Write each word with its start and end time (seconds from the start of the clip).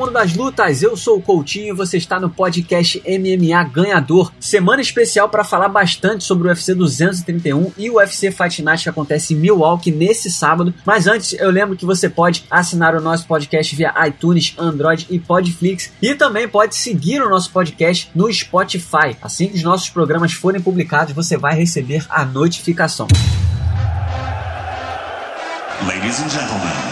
mundo 0.00 0.12
das 0.12 0.34
lutas, 0.34 0.82
eu 0.82 0.96
sou 0.96 1.18
o 1.18 1.22
Coutinho 1.22 1.74
e 1.74 1.76
você 1.76 1.98
está 1.98 2.18
no 2.18 2.30
podcast 2.30 3.02
MMA 3.06 3.62
Ganhador. 3.64 4.32
Semana 4.40 4.80
especial 4.80 5.28
para 5.28 5.44
falar 5.44 5.68
bastante 5.68 6.24
sobre 6.24 6.48
o 6.48 6.50
UFC 6.50 6.74
231 6.74 7.72
e 7.76 7.90
o 7.90 7.96
UFC 7.96 8.30
Fight 8.30 8.62
Night 8.62 8.82
que 8.82 8.88
acontece 8.88 9.34
em 9.34 9.36
Milwaukee 9.36 9.90
nesse 9.90 10.30
sábado. 10.30 10.72
Mas 10.86 11.06
antes, 11.06 11.34
eu 11.34 11.50
lembro 11.50 11.76
que 11.76 11.84
você 11.84 12.08
pode 12.08 12.46
assinar 12.50 12.94
o 12.94 13.00
nosso 13.00 13.26
podcast 13.26 13.76
via 13.76 13.92
iTunes, 14.06 14.54
Android 14.56 15.06
e 15.10 15.18
Podflix 15.18 15.92
e 16.00 16.14
também 16.14 16.48
pode 16.48 16.76
seguir 16.76 17.20
o 17.20 17.28
nosso 17.28 17.50
podcast 17.50 18.10
no 18.14 18.32
Spotify. 18.32 19.14
Assim 19.20 19.48
que 19.48 19.56
os 19.56 19.62
nossos 19.62 19.90
programas 19.90 20.32
forem 20.32 20.62
publicados, 20.62 21.12
você 21.12 21.36
vai 21.36 21.54
receber 21.54 22.06
a 22.08 22.24
notificação. 22.24 23.06
Ladies 25.86 26.20
and 26.20 26.30
gentlemen, 26.30 26.89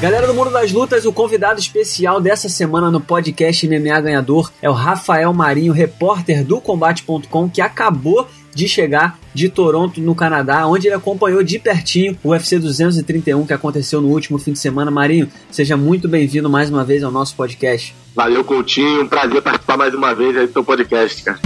Galera 0.00 0.26
do 0.26 0.32
Mundo 0.32 0.50
das 0.50 0.72
Lutas, 0.72 1.04
o 1.04 1.12
convidado 1.12 1.60
especial 1.60 2.22
dessa 2.22 2.48
semana 2.48 2.90
no 2.90 3.02
podcast 3.02 3.68
MMA 3.68 4.00
Ganhador 4.00 4.50
é 4.62 4.70
o 4.70 4.72
Rafael 4.72 5.30
Marinho, 5.34 5.74
repórter 5.74 6.42
do 6.42 6.58
Combate.com, 6.58 7.50
que 7.50 7.60
acabou 7.60 8.26
de 8.54 8.66
chegar 8.66 9.18
de 9.34 9.50
Toronto, 9.50 10.00
no 10.00 10.14
Canadá, 10.14 10.66
onde 10.66 10.88
ele 10.88 10.94
acompanhou 10.94 11.42
de 11.42 11.58
pertinho 11.58 12.16
o 12.24 12.30
UFC 12.30 12.58
231 12.58 13.46
que 13.46 13.52
aconteceu 13.52 14.00
no 14.00 14.08
último 14.08 14.38
fim 14.38 14.54
de 14.54 14.58
semana. 14.58 14.90
Marinho, 14.90 15.28
seja 15.50 15.76
muito 15.76 16.08
bem-vindo 16.08 16.48
mais 16.48 16.70
uma 16.70 16.82
vez 16.82 17.04
ao 17.04 17.12
nosso 17.12 17.36
podcast. 17.36 17.94
Valeu, 18.16 18.42
Coutinho. 18.42 19.02
Um 19.02 19.06
prazer 19.06 19.42
participar 19.42 19.76
mais 19.76 19.92
uma 19.92 20.14
vez 20.14 20.34
aí 20.34 20.46
do 20.46 20.52
seu 20.54 20.64
podcast, 20.64 21.22
cara. 21.22 21.38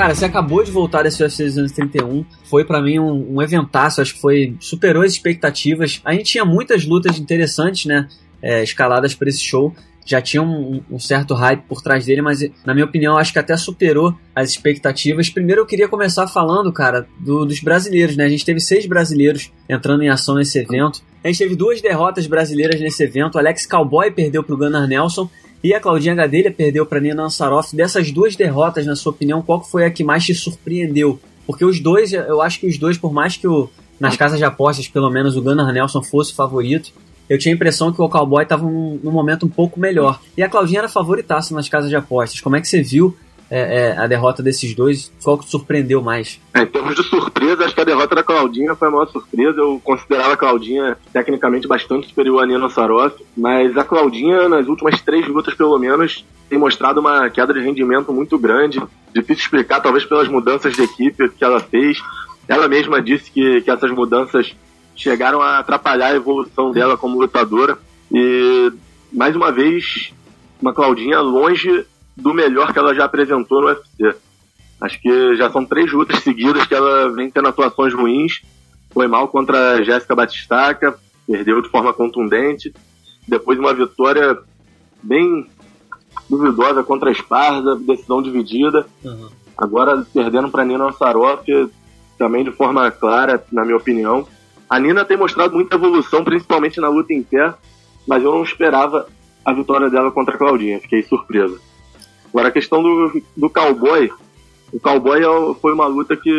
Cara, 0.00 0.14
você 0.14 0.24
acabou 0.24 0.64
de 0.64 0.70
voltar 0.70 1.02
desse 1.02 1.22
UFC 1.22 1.44
231. 1.44 2.24
Foi 2.44 2.64
para 2.64 2.80
mim 2.80 2.98
um, 2.98 3.34
um 3.34 3.42
eventaço, 3.42 4.00
acho 4.00 4.14
que 4.14 4.20
foi. 4.22 4.56
superou 4.58 5.02
as 5.02 5.12
expectativas. 5.12 6.00
A 6.02 6.14
gente 6.14 6.24
tinha 6.24 6.42
muitas 6.42 6.86
lutas 6.86 7.18
interessantes, 7.18 7.84
né? 7.84 8.08
É, 8.40 8.62
escaladas 8.62 9.14
para 9.14 9.28
esse 9.28 9.42
show. 9.42 9.74
Já 10.06 10.22
tinha 10.22 10.42
um, 10.42 10.80
um, 10.90 10.98
certo 10.98 11.34
hype 11.34 11.64
por 11.68 11.82
trás 11.82 12.06
dele, 12.06 12.22
mas 12.22 12.40
na 12.64 12.72
minha 12.72 12.86
opinião 12.86 13.18
acho 13.18 13.30
que 13.30 13.38
até 13.38 13.54
superou 13.58 14.16
as 14.34 14.48
expectativas. 14.48 15.28
Primeiro 15.28 15.60
eu 15.60 15.66
queria 15.66 15.86
começar 15.86 16.26
falando, 16.26 16.72
cara, 16.72 17.06
do, 17.18 17.44
dos 17.44 17.60
brasileiros, 17.60 18.16
né? 18.16 18.24
A 18.24 18.28
gente 18.30 18.42
teve 18.42 18.58
seis 18.58 18.86
brasileiros 18.86 19.52
entrando 19.68 20.02
em 20.02 20.08
ação 20.08 20.36
nesse 20.36 20.58
evento. 20.58 21.02
A 21.22 21.28
gente 21.28 21.36
teve 21.36 21.54
duas 21.54 21.82
derrotas 21.82 22.26
brasileiras 22.26 22.80
nesse 22.80 23.02
evento. 23.02 23.38
Alex 23.38 23.66
Cowboy 23.66 24.10
perdeu 24.10 24.42
pro 24.42 24.56
Gunnar 24.56 24.88
Nelson 24.88 25.28
e 25.62 25.74
a 25.74 25.80
Claudinha 25.80 26.14
Gadelha 26.14 26.50
perdeu 26.50 26.86
para 26.86 27.00
Nina 27.00 27.22
Ansaroff. 27.22 27.74
Dessas 27.76 28.10
duas 28.10 28.34
derrotas, 28.34 28.86
na 28.86 28.96
sua 28.96 29.12
opinião, 29.12 29.42
qual 29.42 29.62
foi 29.62 29.84
a 29.84 29.90
que 29.90 30.02
mais 30.02 30.24
te 30.24 30.34
surpreendeu? 30.34 31.20
Porque 31.46 31.64
os 31.64 31.80
dois, 31.80 32.12
eu 32.12 32.40
acho 32.40 32.60
que 32.60 32.66
os 32.66 32.78
dois, 32.78 32.96
por 32.96 33.12
mais 33.12 33.36
que 33.36 33.46
o, 33.46 33.68
nas 33.98 34.16
casas 34.16 34.38
de 34.38 34.44
apostas, 34.44 34.88
pelo 34.88 35.10
menos 35.10 35.36
o 35.36 35.42
Gunnar 35.42 35.72
Nelson 35.72 36.02
fosse 36.02 36.34
favorito, 36.34 36.92
eu 37.28 37.38
tinha 37.38 37.52
a 37.52 37.56
impressão 37.56 37.92
que 37.92 38.00
o 38.00 38.08
Cowboy 38.08 38.42
estava 38.42 38.64
num, 38.64 38.98
num, 39.02 39.12
momento 39.12 39.46
um 39.46 39.48
pouco 39.48 39.78
melhor. 39.78 40.20
E 40.36 40.42
a 40.42 40.48
Claudinha 40.48 40.80
era 40.80 40.88
favoritaça 40.88 41.54
nas 41.54 41.68
casas 41.68 41.88
de 41.88 41.94
apostas. 41.94 42.40
Como 42.40 42.56
é 42.56 42.60
que 42.60 42.66
você 42.66 42.82
viu 42.82 43.16
é, 43.50 43.58
é, 43.60 43.98
a 43.98 44.06
derrota 44.06 44.42
desses 44.42 44.74
dois? 44.74 45.12
Qual 45.22 45.36
que 45.36 45.44
te 45.44 45.50
surpreendeu 45.50 46.00
mais? 46.00 46.40
É, 46.54 46.62
em 46.62 46.66
termos 46.66 46.94
de 46.94 47.02
surpresa, 47.02 47.64
acho 47.64 47.74
que 47.74 47.80
a 47.80 47.84
derrota 47.84 48.14
da 48.14 48.22
Claudinha 48.22 48.74
foi 48.76 48.88
a 48.88 48.90
maior 48.90 49.08
surpresa. 49.08 49.60
Eu 49.60 49.80
considerava 49.82 50.34
a 50.34 50.36
Claudinha 50.36 50.96
tecnicamente 51.12 51.66
bastante 51.66 52.08
superior 52.08 52.42
a 52.42 52.46
Nina 52.46 52.68
Saroff, 52.70 53.16
mas 53.36 53.76
a 53.76 53.84
Claudinha, 53.84 54.48
nas 54.48 54.68
últimas 54.68 55.00
três 55.00 55.26
lutas 55.26 55.54
pelo 55.54 55.76
menos, 55.78 56.24
tem 56.48 56.58
mostrado 56.58 57.00
uma 57.00 57.28
queda 57.28 57.52
de 57.52 57.60
rendimento 57.60 58.12
muito 58.12 58.38
grande. 58.38 58.80
Difícil 59.12 59.44
explicar, 59.44 59.80
talvez 59.80 60.04
pelas 60.04 60.28
mudanças 60.28 60.74
de 60.74 60.82
equipe 60.82 61.28
que 61.30 61.44
ela 61.44 61.60
fez. 61.60 62.00
Ela 62.46 62.68
mesma 62.68 63.02
disse 63.02 63.30
que, 63.30 63.60
que 63.62 63.70
essas 63.70 63.90
mudanças 63.90 64.54
chegaram 64.94 65.40
a 65.40 65.58
atrapalhar 65.58 66.08
a 66.08 66.16
evolução 66.16 66.70
dela 66.70 66.96
como 66.96 67.18
lutadora. 67.18 67.78
E, 68.12 68.72
mais 69.12 69.34
uma 69.34 69.50
vez, 69.50 70.12
uma 70.60 70.74
Claudinha 70.74 71.20
longe 71.20 71.86
do 72.16 72.34
melhor 72.34 72.72
que 72.72 72.78
ela 72.78 72.94
já 72.94 73.04
apresentou 73.04 73.62
no 73.62 73.68
UFC. 73.68 74.16
Acho 74.80 75.00
que 75.00 75.36
já 75.36 75.50
são 75.50 75.64
três 75.64 75.92
lutas 75.92 76.20
seguidas 76.20 76.66
que 76.66 76.74
ela 76.74 77.10
vem 77.12 77.30
tendo 77.30 77.48
atuações 77.48 77.92
ruins. 77.92 78.42
Foi 78.92 79.06
mal 79.06 79.28
contra 79.28 79.74
a 79.74 79.82
Jéssica 79.82 80.14
Batistaca, 80.14 80.98
perdeu 81.26 81.60
de 81.60 81.68
forma 81.68 81.92
contundente. 81.92 82.72
Depois 83.28 83.58
uma 83.58 83.74
vitória 83.74 84.38
bem 85.02 85.46
duvidosa 86.28 86.82
contra 86.82 87.10
a 87.10 87.12
Esparza, 87.12 87.76
decisão 87.76 88.22
dividida. 88.22 88.86
Uhum. 89.04 89.28
Agora 89.56 90.04
perdendo 90.12 90.50
para 90.50 90.64
Nina 90.64 90.86
Ansaroff, 90.86 91.44
também 92.18 92.44
de 92.44 92.52
forma 92.52 92.90
clara, 92.90 93.44
na 93.52 93.64
minha 93.64 93.76
opinião. 93.76 94.26
A 94.68 94.78
Nina 94.78 95.04
tem 95.04 95.16
mostrado 95.16 95.54
muita 95.54 95.76
evolução, 95.76 96.24
principalmente 96.24 96.80
na 96.80 96.88
luta 96.88 97.12
em 97.12 97.22
pé, 97.22 97.52
mas 98.06 98.22
eu 98.22 98.32
não 98.32 98.42
esperava 98.42 99.06
a 99.44 99.52
vitória 99.52 99.90
dela 99.90 100.10
contra 100.10 100.34
a 100.34 100.38
Claudinha, 100.38 100.80
fiquei 100.80 101.02
surpreso. 101.02 101.60
Agora, 102.30 102.48
a 102.48 102.52
questão 102.52 102.82
do, 102.82 103.22
do 103.36 103.50
cowboy. 103.50 104.10
O 104.72 104.80
cowboy 104.80 105.20
é 105.20 105.54
foi 105.60 105.72
uma 105.72 105.86
luta 105.86 106.16
que. 106.16 106.30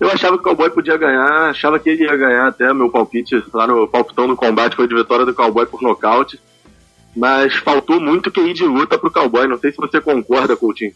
Eu 0.00 0.10
achava 0.10 0.36
que 0.36 0.42
o 0.42 0.44
cowboy 0.44 0.68
podia 0.70 0.96
ganhar, 0.96 1.50
achava 1.50 1.78
que 1.78 1.90
ele 1.90 2.04
ia 2.04 2.16
ganhar 2.16 2.48
até. 2.48 2.72
Meu 2.72 2.90
palpite 2.90 3.42
lá 3.52 3.66
no 3.66 3.86
palpitão 3.86 4.26
do 4.26 4.36
combate 4.36 4.76
foi 4.76 4.88
de 4.88 4.94
vitória 4.94 5.24
do 5.24 5.34
cowboy 5.34 5.64
por 5.66 5.80
nocaute. 5.82 6.40
Mas 7.16 7.54
faltou 7.56 8.00
muito 8.00 8.30
QI 8.30 8.52
de 8.52 8.64
luta 8.64 8.98
pro 8.98 9.10
cowboy. 9.10 9.46
Não 9.46 9.58
sei 9.58 9.70
se 9.70 9.76
você 9.76 10.00
concorda, 10.00 10.56
Coutinho. 10.56 10.92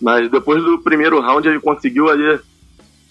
Mas 0.00 0.30
depois 0.30 0.62
do 0.62 0.78
primeiro 0.78 1.20
round 1.20 1.46
ele 1.46 1.60
conseguiu 1.60 2.08
ali 2.08 2.38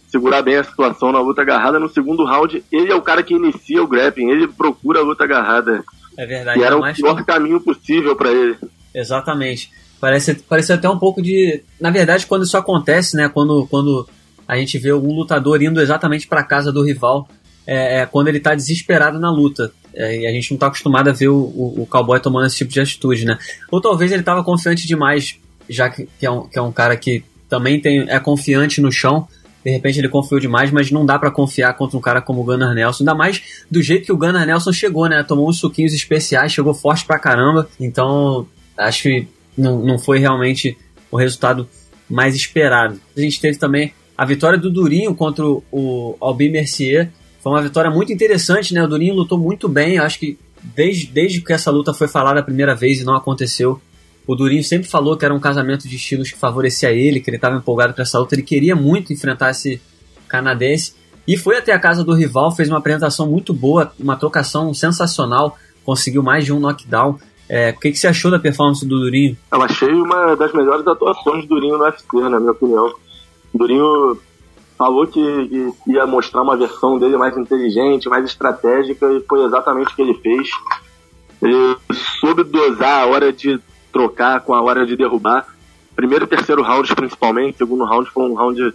segurar 0.08 0.42
bem 0.42 0.56
a 0.56 0.64
situação 0.64 1.12
na 1.12 1.20
luta 1.20 1.42
agarrada. 1.42 1.80
No 1.80 1.90
segundo 1.90 2.24
round, 2.24 2.64
ele 2.72 2.92
é 2.92 2.96
o 2.96 3.02
cara 3.02 3.22
que 3.22 3.34
inicia 3.34 3.84
o 3.84 3.88
grappling, 3.88 4.30
ele 4.30 4.47
procura 4.47 5.00
a 5.00 5.03
luta 5.03 5.24
agarrada. 5.24 5.84
É 6.18 6.26
verdade. 6.26 6.59
E 6.59 6.64
era 6.64 6.78
o 6.78 6.94
pior 6.94 7.24
caminho 7.26 7.59
possível 7.59 8.16
para 8.16 8.31
ele. 8.31 8.58
Exatamente. 8.94 9.72
Parece, 10.00 10.36
parece 10.36 10.74
até 10.74 10.88
um 10.90 11.00
pouco 11.00 11.22
de. 11.22 11.64
Na 11.80 11.90
verdade, 11.90 12.25
quando 12.25 12.44
isso 12.44 12.58
acontece, 12.58 13.16
né? 13.16 13.30
Quando, 13.30 13.66
quando 13.68 14.08
a 14.48 14.58
gente 14.58 14.78
vê 14.78 14.92
algum 14.92 15.14
lutador 15.14 15.62
indo 15.62 15.81
exatamente 15.81 16.28
para 16.28 16.44
casa 16.44 16.72
do 16.72 16.84
rival, 16.84 17.28
é, 17.66 18.00
é, 18.00 18.06
quando 18.06 18.28
ele 18.28 18.40
tá 18.40 18.56
desesperado 18.56 19.20
na 19.20 19.31
luta. 19.31 19.72
É, 19.94 20.22
e 20.22 20.28
a 20.28 20.31
gente 20.31 20.52
não 20.52 20.58
tá 20.58 20.68
acostumado 20.68 21.09
a 21.09 21.14
ver 21.14 21.28
o, 21.28 21.36
o, 21.36 21.81
o, 21.81 21.88
cowboy 21.88 22.20
tomando 22.20 22.46
esse 22.46 22.58
tipo 22.58 22.72
de 22.72 22.80
atitude, 22.80 23.26
né? 23.26 23.38
Ou 23.72 23.81
talvez 23.81 24.12
ele 24.12 24.22
tava 24.22 24.44
confiante 24.44 24.86
demais, 24.86 25.40
já 25.68 25.90
que, 25.90 26.08
que, 26.20 26.26
é, 26.26 26.30
um, 26.30 26.47
que 26.47 26.58
é 26.58 26.62
um 26.62 26.72
cara 26.72 26.96
que 26.96 27.24
também 27.50 27.81
tem, 27.81 28.06
é 28.08 28.20
confiante 28.20 28.80
no 28.80 28.92
chão. 28.92 29.28
De 29.66 29.72
repente 29.72 30.00
ele 30.00 30.08
confiou 30.08 30.40
demais, 30.40 30.72
mas 30.72 30.92
não 30.92 31.06
dá 31.06 31.18
para 31.18 31.31
confiar 31.31 31.74
contra 31.74 31.97
um 31.97 32.02
cara 32.02 32.22
como 32.22 32.42
o 32.42 32.44
Gunnar 32.44 32.76
Nelson. 32.76 33.03
Ainda 33.03 33.16
mais 33.16 33.42
do 33.70 33.81
jeito 33.81 34.06
que 34.06 34.12
o 34.14 34.18
Gunnar 34.18 34.46
Nelson 34.46 34.72
chegou, 34.72 35.09
né? 35.09 35.24
Tomou 35.24 35.50
uns 35.50 35.59
suquinhos 35.59 35.94
especiais, 35.94 36.53
chegou 36.53 36.76
forte 36.76 37.03
pra 37.03 37.18
caramba. 37.18 37.68
Então 37.80 38.47
acho 38.78 39.04
que 39.04 39.28
não, 39.58 39.80
não 39.80 39.98
foi 39.98 40.20
realmente 40.20 40.78
o 41.12 41.18
resultado 41.18 41.68
mais 42.10 42.36
esperado. 42.36 43.00
A 43.16 43.20
gente 43.20 43.40
teve 43.40 43.58
também 43.58 43.94
a 44.18 44.26
vitória 44.26 44.58
do 44.58 44.72
Durinho 44.72 45.14
contra 45.16 45.46
o 45.46 46.16
Albin 46.20 46.50
Mercier. 46.50 47.12
Foi 47.42 47.52
uma 47.52 47.62
vitória 47.62 47.90
muito 47.90 48.12
interessante, 48.12 48.74
né? 48.74 48.84
O 48.84 48.88
Durinho 48.88 49.16
lutou 49.16 49.38
muito 49.38 49.68
bem. 49.68 50.00
Acho 50.00 50.20
que 50.20 50.38
desde, 50.76 51.08
desde 51.08 51.42
que 51.42 51.54
essa 51.54 51.72
luta 51.72 51.94
foi 51.94 52.08
falada 52.08 52.40
a 52.40 52.44
primeira 52.44 52.76
vez 52.76 53.00
e 53.00 53.04
não 53.04 53.16
aconteceu, 53.16 53.80
o 54.26 54.35
Durinho 54.35 54.64
sempre 54.64 54.90
falou 54.90 55.16
que 55.16 55.23
era 55.23 55.34
um 55.34 55.40
casamento 55.40 55.88
de 55.88 55.96
estilos 55.96 56.32
que 56.32 56.38
favorecia 56.38 56.91
ele, 56.91 57.20
que 57.20 57.30
ele 57.30 57.38
estava 57.38 57.56
empolgado 57.56 57.94
para 57.94 58.03
essa 58.03 58.20
luta. 58.20 58.35
Ele 58.35 58.44
queria 58.44 58.76
muito 58.76 59.14
enfrentar 59.14 59.52
esse 59.52 59.82
canadense. 60.28 60.94
E 61.28 61.38
foi 61.38 61.58
até 61.58 61.72
a 61.72 61.80
casa 61.80 62.03
do 62.03 62.14
rival, 62.14 62.52
fez 62.53 62.70
uma 62.70 62.78
apresentação 62.78 63.30
muito 63.30 63.53
boa, 63.53 63.94
uma 64.00 64.16
trocação 64.16 64.73
sensacional, 64.73 65.58
conseguiu 65.85 66.23
mais 66.23 66.46
de 66.46 66.52
um 66.52 66.59
knockdown. 66.59 67.18
É, 67.49 67.70
o 67.70 67.79
que, 67.79 67.91
que 67.91 67.97
você 67.97 68.08
achou 68.08 68.29
da 68.29 68.40
performance 68.40 68.85
do 68.85 68.99
Durinho? 68.99 69.38
Eu 69.52 69.61
achei 69.61 69.94
uma 69.94 70.35
das 70.35 70.52
melhores 70.53 70.85
atuações 70.85 71.46
do 71.46 71.55
Durinho 71.55 71.78
no 71.78 71.84
UFC, 71.84 72.05
na 72.14 72.40
minha 72.40 72.52
opinião. 72.52 72.94
O 73.53 73.58
Durinho 73.58 74.17
falou 74.78 75.08
que, 75.08 75.22
que, 75.84 75.91
ia 75.91 76.05
mostrar 76.05 76.41
uma 76.41 76.58
versão 76.58 76.99
dele 76.99 77.17
mais 77.17 77.35
inteligente, 77.38 78.09
mais 78.09 78.26
estratégica, 78.26 79.11
e 79.14 79.22
foi 79.22 79.44
exatamente 79.46 79.91
o 79.91 79.96
que 79.96 80.02
ele 80.02 80.14
fez. 80.16 80.49
Ele 81.41 81.78
soube 82.20 82.44
dosar 82.44 83.03
a 83.03 83.05
hora 83.08 83.32
de 83.32 83.59
trocar 83.91 84.41
com 84.41 84.53
a 84.53 84.61
hora 84.61 84.85
de 84.85 84.96
derrubar. 84.96 85.47
Primeiro 85.96 86.26
e 86.26 86.28
terceiro 86.28 86.61
round, 86.61 86.94
principalmente. 86.96 87.58
Segundo 87.58 87.85
round 87.85 88.09
foi 88.11 88.29
um 88.29 88.35
round 88.35 88.73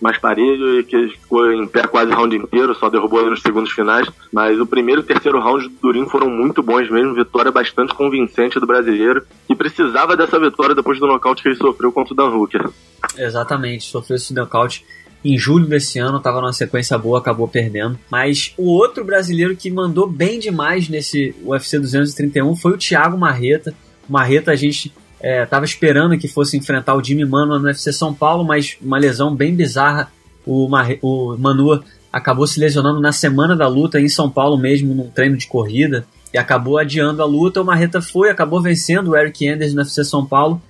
mais 0.00 0.18
parelho 0.18 0.80
e 0.80 0.84
que 0.84 1.08
ficou 1.08 1.52
em 1.52 1.66
pé 1.66 1.86
quase 1.86 2.10
o 2.10 2.14
round 2.14 2.34
inteiro, 2.34 2.74
só 2.74 2.88
derrubou 2.88 3.20
ali 3.20 3.30
nos 3.30 3.42
segundos 3.42 3.70
finais. 3.70 4.08
Mas 4.32 4.58
o 4.58 4.66
primeiro 4.66 5.02
e 5.02 5.04
terceiro 5.04 5.40
round 5.40 5.68
do 5.68 5.74
Durinho 5.80 6.08
foram 6.08 6.28
muito 6.28 6.62
bons 6.62 6.90
mesmo, 6.90 7.14
vitória 7.14 7.52
bastante 7.52 7.94
convincente 7.94 8.58
do 8.58 8.66
brasileiro, 8.66 9.24
que 9.46 9.54
precisava 9.54 10.16
dessa 10.16 10.38
vitória 10.38 10.74
depois 10.74 10.98
do 10.98 11.06
nocaute 11.06 11.42
que 11.42 11.48
ele 11.48 11.56
sofreu 11.56 11.92
contra 11.92 12.14
o 12.14 12.16
Dan 12.16 12.28
Hooker. 12.28 12.70
Exatamente, 13.16 13.84
sofreu 13.84 14.16
esse 14.16 14.32
nocaute 14.34 14.84
em 15.24 15.36
julho 15.36 15.66
desse 15.66 15.98
ano, 15.98 16.16
estava 16.16 16.40
numa 16.40 16.52
sequência 16.52 16.96
boa, 16.96 17.18
acabou 17.18 17.46
perdendo. 17.46 17.98
Mas 18.10 18.54
o 18.56 18.70
outro 18.70 19.04
brasileiro 19.04 19.54
que 19.54 19.70
mandou 19.70 20.06
bem 20.06 20.38
demais 20.38 20.88
nesse 20.88 21.34
UFC 21.44 21.78
231 21.78 22.56
foi 22.56 22.72
o 22.72 22.78
Thiago 22.78 23.18
Marreta. 23.18 23.74
Marreta 24.08 24.52
a 24.52 24.56
gente 24.56 24.92
é, 25.22 25.46
esperando 25.62 26.16
que 26.18 26.26
fosse 26.26 26.56
enfrentar 26.56 26.94
o 26.94 27.04
Jimmy 27.04 27.26
Mano 27.26 27.58
no 27.58 27.66
UFC 27.66 27.92
São 27.92 28.14
Paulo, 28.14 28.42
mas 28.42 28.76
uma 28.80 28.98
lesão 28.98 29.34
bem 29.34 29.54
bizarra. 29.54 30.10
O, 30.46 30.68
Marre 30.68 30.98
o 31.02 31.36
Manua 31.36 31.84
acabou 32.10 32.46
se 32.46 32.58
lesionando 32.58 33.00
na 33.00 33.12
semana 33.12 33.54
da 33.54 33.68
luta 33.68 34.00
em 34.00 34.08
São 34.08 34.30
Paulo 34.30 34.56
mesmo, 34.56 34.94
num 34.94 35.10
treino 35.10 35.36
de 35.36 35.46
corrida, 35.46 36.06
e 36.32 36.38
acabou 36.38 36.78
adiando 36.78 37.22
a 37.22 37.26
luta. 37.26 37.60
O 37.60 37.64
Marreta 37.64 38.00
foi, 38.00 38.30
acabou 38.30 38.62
vencendo 38.62 39.08
o 39.08 39.16
Eric 39.16 39.46
Anders 39.46 39.74
no 39.74 39.80
UFC 39.80 40.04
São 40.04 40.24
Paulo 40.24 40.60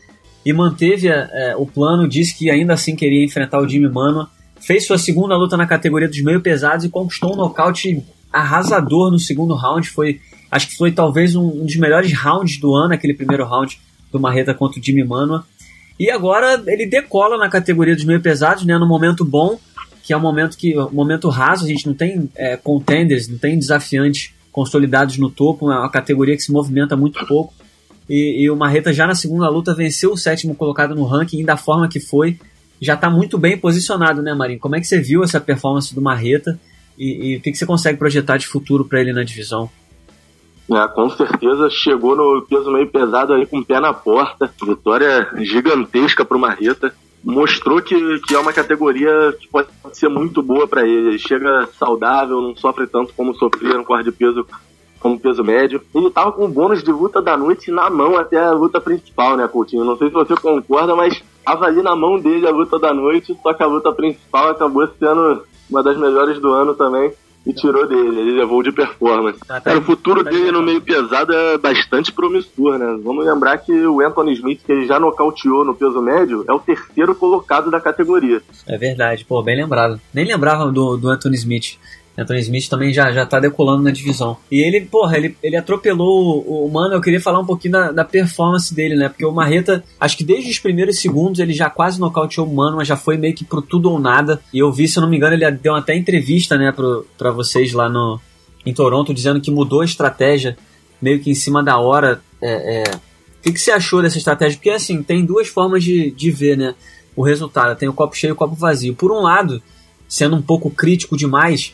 e 0.44 0.52
manteve 0.52 1.08
é, 1.08 1.54
o 1.56 1.64
plano, 1.64 2.08
disse 2.08 2.36
que 2.36 2.50
ainda 2.50 2.74
assim 2.74 2.96
queria 2.96 3.24
enfrentar 3.24 3.60
o 3.60 3.68
Jimmy 3.68 3.88
Mano. 3.88 4.28
Fez 4.60 4.86
sua 4.86 4.98
segunda 4.98 5.36
luta 5.36 5.56
na 5.56 5.66
categoria 5.66 6.08
dos 6.08 6.20
meio 6.22 6.40
pesados 6.40 6.84
e 6.84 6.88
conquistou 6.88 7.32
um 7.34 7.36
nocaute 7.36 8.02
arrasador 8.32 9.10
no 9.10 9.18
segundo 9.18 9.54
round. 9.54 9.88
Foi, 9.88 10.20
acho 10.50 10.68
que 10.68 10.76
foi 10.76 10.90
talvez 10.90 11.36
um, 11.36 11.62
um 11.62 11.64
dos 11.64 11.76
melhores 11.76 12.12
rounds 12.12 12.58
do 12.58 12.74
ano, 12.74 12.92
aquele 12.92 13.14
primeiro 13.14 13.44
round 13.46 13.78
do 14.10 14.20
Marreta 14.20 14.54
contra 14.54 14.80
o 14.80 14.82
Jimmy 14.82 15.04
Mano. 15.04 15.44
E 15.98 16.10
agora 16.10 16.62
ele 16.66 16.86
decola 16.86 17.36
na 17.36 17.48
categoria 17.48 17.94
dos 17.94 18.04
meio 18.04 18.20
pesados, 18.20 18.64
né, 18.64 18.78
no 18.78 18.88
momento 18.88 19.24
bom, 19.24 19.58
que 20.02 20.12
é 20.12 20.16
um 20.16 20.20
momento 20.20 20.56
que 20.56 20.78
um 20.78 20.90
momento 20.90 21.28
raso, 21.28 21.64
a 21.64 21.68
gente 21.68 21.86
não 21.86 21.94
tem 21.94 22.28
é, 22.34 22.56
contenders, 22.56 23.28
não 23.28 23.38
tem 23.38 23.58
desafiantes 23.58 24.32
consolidados 24.50 25.18
no 25.18 25.30
topo, 25.30 25.70
é 25.70 25.78
uma 25.78 25.90
categoria 25.90 26.36
que 26.36 26.42
se 26.42 26.50
movimenta 26.50 26.96
muito 26.96 27.24
pouco. 27.26 27.52
E, 28.08 28.42
e 28.42 28.50
o 28.50 28.56
Marreta 28.56 28.92
já 28.92 29.06
na 29.06 29.14
segunda 29.14 29.48
luta 29.48 29.74
venceu 29.74 30.12
o 30.12 30.16
sétimo 30.16 30.54
colocado 30.54 30.94
no 30.94 31.04
ranking 31.04 31.44
da 31.44 31.56
forma 31.56 31.88
que 31.88 32.00
foi. 32.00 32.38
Já 32.80 32.94
está 32.94 33.10
muito 33.10 33.38
bem 33.38 33.56
posicionado, 33.58 34.22
né, 34.22 34.34
Marinho? 34.34 34.58
Como 34.58 34.74
é 34.74 34.80
que 34.80 34.86
você 34.86 35.00
viu 35.00 35.22
essa 35.22 35.40
performance 35.40 35.94
do 35.94 36.00
Marreta 36.00 36.58
e, 36.98 37.32
e 37.32 37.36
o 37.36 37.40
que, 37.40 37.52
que 37.52 37.58
você 37.58 37.66
consegue 37.66 37.98
projetar 37.98 38.36
de 38.36 38.46
futuro 38.46 38.84
para 38.84 39.00
ele 39.00 39.12
na 39.12 39.22
divisão? 39.22 39.70
É, 40.72 40.86
com 40.86 41.10
certeza 41.10 41.68
chegou 41.68 42.14
no 42.14 42.42
peso 42.42 42.70
meio 42.70 42.86
pesado 42.86 43.32
aí 43.32 43.44
com 43.44 43.58
o 43.58 43.64
pé 43.64 43.80
na 43.80 43.92
porta. 43.92 44.52
Vitória 44.64 45.28
gigantesca 45.38 46.24
para 46.24 46.36
o 46.36 46.40
Marreta. 46.40 46.94
Mostrou 47.24 47.82
que, 47.82 48.20
que 48.20 48.34
é 48.34 48.38
uma 48.38 48.52
categoria 48.52 49.10
que 49.38 49.48
pode 49.48 49.68
ser 49.92 50.08
muito 50.08 50.40
boa 50.42 50.68
para 50.68 50.86
ele. 50.86 51.18
Chega 51.18 51.68
saudável, 51.76 52.40
não 52.40 52.54
sofre 52.54 52.86
tanto 52.86 53.12
como 53.14 53.34
sofria 53.34 53.74
no 53.74 53.84
quarto 53.84 54.04
de 54.04 54.12
peso 54.12 54.46
como 55.00 55.18
peso 55.18 55.42
médio. 55.42 55.82
Ele 55.92 56.10
tava 56.10 56.30
com 56.30 56.44
o 56.44 56.48
bônus 56.48 56.84
de 56.84 56.92
luta 56.92 57.20
da 57.20 57.36
noite 57.36 57.72
na 57.72 57.90
mão 57.90 58.16
até 58.16 58.38
a 58.38 58.52
luta 58.52 58.80
principal, 58.80 59.36
né, 59.36 59.48
Coutinho? 59.48 59.84
Não 59.84 59.96
sei 59.96 60.08
se 60.08 60.14
você 60.14 60.36
concorda, 60.36 60.94
mas 60.94 61.22
tava 61.44 61.64
ali 61.64 61.82
na 61.82 61.96
mão 61.96 62.18
dele 62.18 62.46
a 62.46 62.50
luta 62.50 62.78
da 62.78 62.94
noite, 62.94 63.36
só 63.42 63.52
que 63.54 63.62
a 63.62 63.66
luta 63.66 63.92
principal 63.92 64.50
acabou 64.50 64.86
sendo 64.98 65.42
uma 65.68 65.82
das 65.82 65.96
melhores 65.96 66.38
do 66.38 66.52
ano 66.52 66.74
também 66.74 67.12
e 67.46 67.52
tirou 67.52 67.86
dele. 67.88 68.20
Ele 68.20 68.32
levou 68.32 68.62
de 68.62 68.72
performance. 68.72 69.38
Ah, 69.48 69.54
tá 69.54 69.60
Cara, 69.60 69.78
o 69.78 69.82
futuro 69.82 70.22
tá 70.22 70.30
dele 70.30 70.52
no 70.52 70.62
meio 70.62 70.80
pesado 70.80 71.32
é 71.32 71.58
bastante 71.58 72.12
promissor, 72.12 72.78
né? 72.78 72.98
Vamos 73.02 73.24
lembrar 73.24 73.58
que 73.58 73.72
o 73.86 74.00
Anthony 74.00 74.34
Smith, 74.34 74.60
que 74.64 74.72
ele 74.72 74.86
já 74.86 75.00
nocauteou 75.00 75.64
no 75.64 75.74
peso 75.74 76.00
médio, 76.00 76.44
é 76.48 76.52
o 76.52 76.58
terceiro 76.58 77.14
colocado 77.14 77.70
da 77.70 77.80
categoria. 77.80 78.42
É 78.66 78.76
verdade, 78.76 79.24
pô, 79.24 79.42
bem 79.42 79.56
lembrado. 79.56 80.00
Nem 80.12 80.26
lembrava 80.26 80.70
do, 80.70 80.96
do 80.96 81.08
Anthony 81.08 81.36
Smith. 81.36 81.78
Anthony 82.18 82.40
Smith 82.40 82.68
também 82.68 82.92
já, 82.92 83.10
já 83.12 83.24
tá 83.24 83.38
decolando 83.40 83.82
na 83.82 83.90
divisão. 83.90 84.36
E 84.50 84.60
ele, 84.60 84.80
porra, 84.82 85.16
ele, 85.16 85.36
ele 85.42 85.56
atropelou 85.56 86.44
o, 86.46 86.66
o 86.66 86.70
Mano. 86.70 86.94
Eu 86.94 87.00
queria 87.00 87.20
falar 87.20 87.38
um 87.38 87.46
pouquinho 87.46 87.72
da, 87.72 87.92
da 87.92 88.04
performance 88.04 88.74
dele, 88.74 88.96
né? 88.96 89.08
Porque 89.08 89.24
o 89.24 89.32
Marreta, 89.32 89.84
acho 89.98 90.16
que 90.16 90.24
desde 90.24 90.50
os 90.50 90.58
primeiros 90.58 91.00
segundos 91.00 91.40
ele 91.40 91.52
já 91.52 91.70
quase 91.70 91.98
nocauteou 91.98 92.46
o 92.46 92.54
Mano, 92.54 92.76
mas 92.76 92.88
já 92.88 92.96
foi 92.96 93.16
meio 93.16 93.34
que 93.34 93.44
pro 93.44 93.62
tudo 93.62 93.90
ou 93.90 93.98
nada. 93.98 94.40
E 94.52 94.58
eu 94.58 94.70
vi, 94.72 94.86
se 94.86 94.98
eu 94.98 95.02
não 95.02 95.08
me 95.08 95.16
engano, 95.16 95.34
ele 95.34 95.50
deu 95.52 95.74
até 95.74 95.96
entrevista, 95.96 96.58
né, 96.58 96.72
pro, 96.72 97.06
pra 97.16 97.30
vocês 97.30 97.72
lá 97.72 97.88
no, 97.88 98.20
em 98.66 98.74
Toronto, 98.74 99.14
dizendo 99.14 99.40
que 99.40 99.50
mudou 99.50 99.80
a 99.80 99.84
estratégia 99.84 100.56
meio 101.00 101.20
que 101.20 101.30
em 101.30 101.34
cima 101.34 101.62
da 101.62 101.78
hora. 101.78 102.20
É, 102.40 102.82
é... 102.82 102.94
O 102.94 103.42
que, 103.42 103.52
que 103.52 103.60
você 103.60 103.70
achou 103.70 104.02
dessa 104.02 104.18
estratégia? 104.18 104.58
Porque, 104.58 104.68
assim, 104.68 105.02
tem 105.02 105.24
duas 105.24 105.48
formas 105.48 105.82
de, 105.82 106.10
de 106.10 106.30
ver, 106.30 106.58
né? 106.58 106.74
O 107.16 107.22
resultado. 107.22 107.78
Tem 107.78 107.88
o 107.88 107.92
copo 107.92 108.14
cheio 108.14 108.30
e 108.30 108.32
o 108.32 108.36
copo 108.36 108.54
vazio. 108.54 108.94
Por 108.94 109.10
um 109.10 109.22
lado, 109.22 109.62
sendo 110.06 110.36
um 110.36 110.42
pouco 110.42 110.68
crítico 110.68 111.16
demais, 111.16 111.72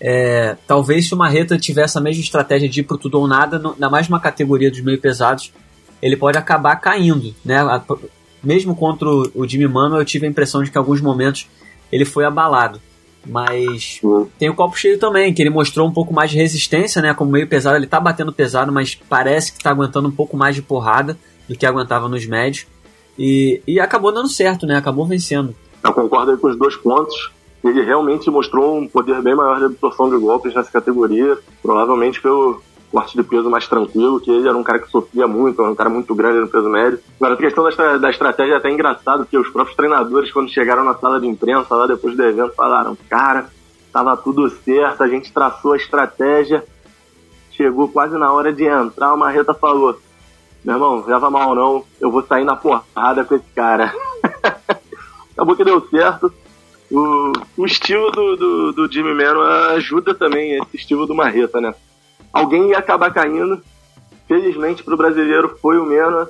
é, 0.00 0.56
talvez 0.66 1.08
se 1.08 1.14
o 1.14 1.16
Marreta 1.16 1.58
tivesse 1.58 1.98
a 1.98 2.00
mesma 2.00 2.22
estratégia 2.22 2.68
de 2.68 2.80
ir 2.80 2.84
pro 2.84 2.96
tudo 2.96 3.18
ou 3.20 3.28
nada, 3.28 3.60
na 3.78 3.90
mais 3.90 4.08
uma 4.08 4.18
categoria 4.18 4.70
dos 4.70 4.80
meio 4.80 4.98
pesados, 4.98 5.52
ele 6.00 6.16
pode 6.16 6.38
acabar 6.38 6.76
caindo, 6.76 7.34
né? 7.44 7.58
Mesmo 8.42 8.74
contra 8.74 9.06
o 9.06 9.46
Jimmy 9.46 9.68
Mano, 9.68 9.98
eu 9.98 10.04
tive 10.04 10.26
a 10.26 10.30
impressão 10.30 10.62
de 10.62 10.70
que 10.70 10.78
em 10.78 10.80
alguns 10.80 11.02
momentos 11.02 11.46
ele 11.92 12.06
foi 12.06 12.24
abalado. 12.24 12.80
Mas 13.26 14.00
tem 14.38 14.48
o 14.48 14.54
copo 14.54 14.78
cheio 14.78 14.98
também, 14.98 15.34
que 15.34 15.42
ele 15.42 15.50
mostrou 15.50 15.86
um 15.86 15.92
pouco 15.92 16.14
mais 16.14 16.30
de 16.30 16.38
resistência, 16.38 17.02
né? 17.02 17.12
Como 17.12 17.30
meio 17.30 17.46
pesado, 17.46 17.76
ele 17.76 17.86
tá 17.86 18.00
batendo 18.00 18.32
pesado, 18.32 18.72
mas 18.72 18.94
parece 18.94 19.52
que 19.52 19.62
tá 19.62 19.70
aguentando 19.70 20.08
um 20.08 20.12
pouco 20.12 20.38
mais 20.38 20.54
de 20.54 20.62
porrada 20.62 21.18
do 21.46 21.54
que 21.54 21.66
aguentava 21.66 22.08
nos 22.08 22.24
médios. 22.24 22.66
E, 23.18 23.60
e 23.66 23.78
acabou 23.78 24.10
dando 24.10 24.28
certo, 24.28 24.66
né? 24.66 24.76
Acabou 24.76 25.04
vencendo. 25.04 25.54
Eu 25.84 25.92
concordo 25.92 26.38
com 26.38 26.48
os 26.48 26.58
dois 26.58 26.74
pontos 26.76 27.30
ele 27.62 27.82
realmente 27.82 28.30
mostrou 28.30 28.78
um 28.78 28.88
poder 28.88 29.20
bem 29.22 29.34
maior 29.34 29.58
de 29.58 29.66
absorção 29.66 30.08
de 30.08 30.16
golpes 30.16 30.54
nessa 30.54 30.70
categoria, 30.70 31.38
provavelmente 31.62 32.20
pelo 32.20 32.62
corte 32.90 33.16
de 33.16 33.22
peso 33.22 33.48
mais 33.48 33.68
tranquilo, 33.68 34.20
que 34.20 34.30
ele 34.30 34.48
era 34.48 34.56
um 34.56 34.62
cara 34.62 34.80
que 34.80 34.90
sofria 34.90 35.26
muito, 35.26 35.62
era 35.62 35.70
um 35.70 35.74
cara 35.74 35.88
muito 35.88 36.14
grande 36.14 36.40
no 36.40 36.48
peso 36.48 36.68
médio. 36.68 36.98
Agora, 37.20 37.34
a 37.34 37.36
questão 37.36 37.64
da, 37.64 37.98
da 37.98 38.10
estratégia 38.10 38.54
é 38.54 38.56
até 38.56 38.70
engraçado, 38.70 39.20
porque 39.20 39.38
os 39.38 39.48
próprios 39.48 39.76
treinadores, 39.76 40.32
quando 40.32 40.50
chegaram 40.50 40.84
na 40.84 40.94
sala 40.94 41.20
de 41.20 41.26
imprensa 41.26 41.74
lá 41.74 41.86
depois 41.86 42.16
do 42.16 42.22
evento, 42.22 42.54
falaram, 42.54 42.96
cara, 43.08 43.48
tava 43.92 44.16
tudo 44.16 44.48
certo, 44.50 45.02
a 45.02 45.08
gente 45.08 45.32
traçou 45.32 45.72
a 45.72 45.76
estratégia, 45.76 46.64
chegou 47.52 47.88
quase 47.88 48.16
na 48.16 48.32
hora 48.32 48.52
de 48.52 48.64
entrar, 48.64 49.14
o 49.14 49.18
Marreta 49.18 49.54
falou, 49.54 49.96
meu 50.64 50.74
irmão, 50.74 51.04
leva 51.06 51.30
mal 51.30 51.54
não, 51.54 51.84
eu 52.00 52.10
vou 52.10 52.22
sair 52.22 52.44
na 52.44 52.56
porrada 52.56 53.24
com 53.24 53.34
esse 53.34 53.50
cara. 53.54 53.92
Acabou 55.32 55.56
que 55.56 55.64
deu 55.64 55.80
certo, 55.88 56.32
o, 56.90 57.32
o 57.56 57.66
estilo 57.66 58.10
do, 58.10 58.36
do, 58.36 58.72
do 58.72 58.92
Jimmy 58.92 59.14
Mano 59.14 59.40
ajuda 59.42 60.14
também 60.14 60.56
esse 60.56 60.76
estilo 60.76 61.06
do 61.06 61.14
Marreta, 61.14 61.60
né? 61.60 61.74
Alguém 62.32 62.70
ia 62.70 62.78
acabar 62.78 63.12
caindo. 63.12 63.62
Felizmente 64.26 64.82
para 64.82 64.94
o 64.94 64.96
brasileiro 64.96 65.56
foi 65.60 65.78
o 65.78 65.84
Mena, 65.84 66.28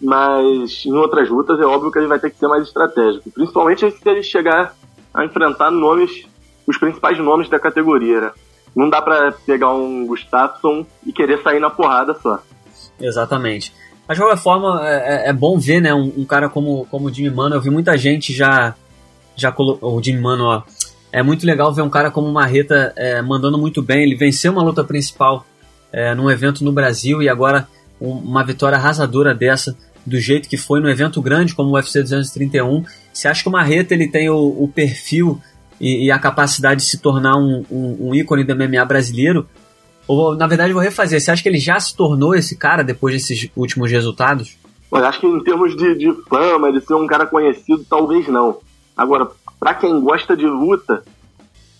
mas 0.00 0.84
em 0.84 0.92
outras 0.92 1.28
lutas 1.28 1.58
é 1.58 1.64
óbvio 1.64 1.90
que 1.90 1.98
ele 1.98 2.06
vai 2.06 2.18
ter 2.18 2.30
que 2.30 2.38
ser 2.38 2.46
mais 2.46 2.62
estratégico. 2.62 3.30
Principalmente 3.30 3.90
se 3.90 4.08
ele 4.08 4.22
chegar 4.22 4.74
a 5.12 5.24
enfrentar 5.24 5.70
nomes, 5.70 6.26
os 6.66 6.76
principais 6.76 7.18
nomes 7.18 7.48
da 7.48 7.58
categoria, 7.58 8.20
né? 8.20 8.30
Não 8.76 8.88
dá 8.88 9.00
para 9.00 9.32
pegar 9.32 9.72
um 9.72 10.06
Gustafsson 10.06 10.86
e 11.06 11.12
querer 11.12 11.42
sair 11.42 11.58
na 11.58 11.70
porrada 11.70 12.14
só. 12.22 12.38
Exatamente. 13.00 13.74
Mas 14.06 14.16
de 14.16 14.22
qualquer 14.22 14.40
forma, 14.40 14.80
é, 14.86 15.26
é, 15.26 15.28
é 15.30 15.32
bom 15.32 15.58
ver, 15.58 15.80
né, 15.80 15.92
um, 15.94 16.12
um, 16.18 16.24
cara 16.24 16.48
como, 16.48 16.86
como 16.90 17.08
o 17.08 17.12
Jimmy 17.12 17.30
Mano. 17.30 17.56
Eu 17.56 17.60
vi 17.60 17.70
muita 17.70 17.96
gente 17.96 18.32
já 18.32 18.74
já 19.38 19.52
colocou. 19.52 19.96
O 19.96 20.02
Jimmy 20.02 20.20
Mano. 20.20 20.62
É 21.10 21.22
muito 21.22 21.46
legal 21.46 21.72
ver 21.72 21.80
um 21.80 21.88
cara 21.88 22.10
como 22.10 22.28
o 22.28 22.32
Marreta 22.32 22.92
é, 22.94 23.22
mandando 23.22 23.56
muito 23.56 23.80
bem. 23.80 24.02
Ele 24.02 24.14
venceu 24.14 24.52
uma 24.52 24.62
luta 24.62 24.84
principal 24.84 25.46
é, 25.90 26.14
num 26.14 26.30
evento 26.30 26.62
no 26.62 26.72
Brasil 26.72 27.22
e 27.22 27.28
agora 27.28 27.66
um, 28.00 28.10
uma 28.10 28.44
vitória 28.44 28.76
arrasadora 28.76 29.34
dessa, 29.34 29.76
do 30.04 30.18
jeito 30.18 30.48
que 30.48 30.56
foi 30.56 30.80
no 30.80 30.90
evento 30.90 31.20
grande 31.22 31.54
como 31.54 31.70
o 31.70 31.74
UFC 31.74 32.02
231. 32.02 32.84
Você 33.12 33.28
acha 33.28 33.42
que 33.42 33.48
o 33.48 33.52
Marreta 33.52 33.94
ele 33.94 34.08
tem 34.08 34.28
o, 34.28 34.36
o 34.36 34.68
perfil 34.68 35.40
e, 35.80 36.06
e, 36.06 36.10
a 36.10 36.18
capacidade 36.18 36.82
de 36.82 36.86
se 36.86 36.98
tornar 36.98 37.36
um, 37.36 37.64
um, 37.70 38.08
um 38.08 38.14
ícone 38.14 38.44
do 38.44 38.54
MMA 38.54 38.84
brasileiro? 38.84 39.46
Ou, 40.06 40.34
na 40.34 40.46
verdade, 40.46 40.72
vou 40.72 40.82
refazer. 40.82 41.20
Você 41.20 41.30
acha 41.30 41.42
que 41.42 41.48
ele 41.48 41.58
já 41.58 41.78
se 41.78 41.94
tornou 41.94 42.34
esse 42.34 42.56
cara 42.56 42.82
depois 42.82 43.14
desses 43.14 43.50
últimos 43.54 43.90
resultados? 43.90 44.56
Eu 44.90 45.04
acho 45.04 45.20
que 45.20 45.26
em 45.26 45.44
termos 45.44 45.76
de, 45.76 45.94
de 45.96 46.12
fama, 46.28 46.72
de 46.72 46.80
ser 46.80 46.94
um 46.94 47.06
cara 47.06 47.26
conhecido, 47.26 47.84
talvez 47.88 48.26
não. 48.26 48.58
Agora, 48.98 49.28
para 49.60 49.74
quem 49.74 50.00
gosta 50.00 50.36
de 50.36 50.44
luta, 50.44 51.04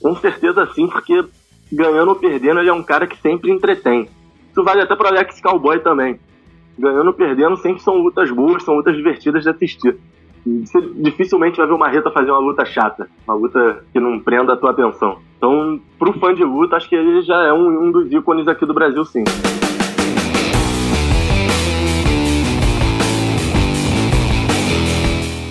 com 0.01 0.15
certeza 0.15 0.65
sim, 0.73 0.87
porque 0.87 1.25
ganhando 1.73 2.11
ou 2.11 2.15
perdendo, 2.15 2.61
ele 2.61 2.71
é 2.71 2.73
um 2.73 2.83
cara 2.83 3.09
que 3.09 3.21
sempre 3.21 3.51
entretém. 3.51 4.09
Isso 4.53 4.63
vale 4.63 4.83
até 4.83 4.95
para 4.95 5.09
Alex 5.09 5.41
Cowboy 5.41 5.81
também. 5.81 6.21
Ganhando 6.79 7.09
ou 7.09 7.13
perdendo, 7.13 7.57
sempre 7.57 7.83
são 7.83 7.97
lutas 7.97 8.31
boas, 8.31 8.63
são 8.63 8.77
lutas 8.77 8.95
divertidas 8.95 9.43
de 9.43 9.51
assistir. 9.51 9.97
Você 10.47 10.81
dificilmente 10.95 11.59
vai 11.59 11.67
ver 11.67 11.73
uma 11.73 11.89
reta 11.89 12.11
fazer 12.13 12.31
uma 12.31 12.39
luta 12.39 12.65
chata, 12.65 13.09
uma 13.27 13.35
luta 13.35 13.85
que 13.93 13.99
não 13.99 14.21
prenda 14.21 14.53
a 14.53 14.57
tua 14.57 14.71
atenção. 14.71 15.19
Então, 15.37 15.81
pro 15.99 16.13
fã 16.21 16.33
de 16.33 16.45
luta, 16.45 16.77
acho 16.77 16.89
que 16.89 16.95
ele 16.95 17.23
já 17.23 17.43
é 17.43 17.53
um, 17.53 17.87
um 17.87 17.91
dos 17.91 18.11
ícones 18.13 18.47
aqui 18.47 18.65
do 18.65 18.73
Brasil, 18.73 19.05
sim. 19.05 19.25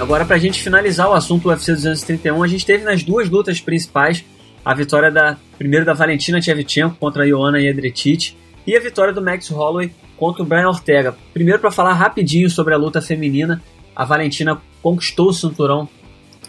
Agora, 0.07 0.23
pra 0.23 0.37
gente 0.37 0.63
finalizar 0.63 1.09
o 1.09 1.13
assunto 1.13 1.49
UFC 1.49 1.73
231, 1.73 2.41
a 2.41 2.47
gente 2.47 2.65
teve 2.65 2.85
nas 2.85 3.03
duas 3.03 3.29
lutas 3.29 3.59
principais 3.59 4.23
a 4.63 4.73
vitória 4.73 5.11
da 5.11 5.35
primeiro 5.57 5.85
da 5.85 5.91
Valentina 5.91 6.41
Shevchenko 6.41 6.95
contra 6.95 7.23
a 7.23 7.25
Ioana 7.25 7.59
Jedrzejczyk 7.59 8.33
e 8.65 8.73
a 8.73 8.79
vitória 8.79 9.13
do 9.13 9.21
Max 9.21 9.49
Holloway 9.49 9.91
contra 10.15 10.43
o 10.43 10.45
Brian 10.45 10.69
Ortega. 10.69 11.13
Primeiro, 11.33 11.59
para 11.59 11.71
falar 11.71 11.91
rapidinho 11.91 12.49
sobre 12.49 12.73
a 12.73 12.77
luta 12.77 13.01
feminina, 13.01 13.61
a 13.93 14.05
Valentina 14.05 14.61
conquistou 14.81 15.27
o 15.27 15.33
cinturão 15.33 15.89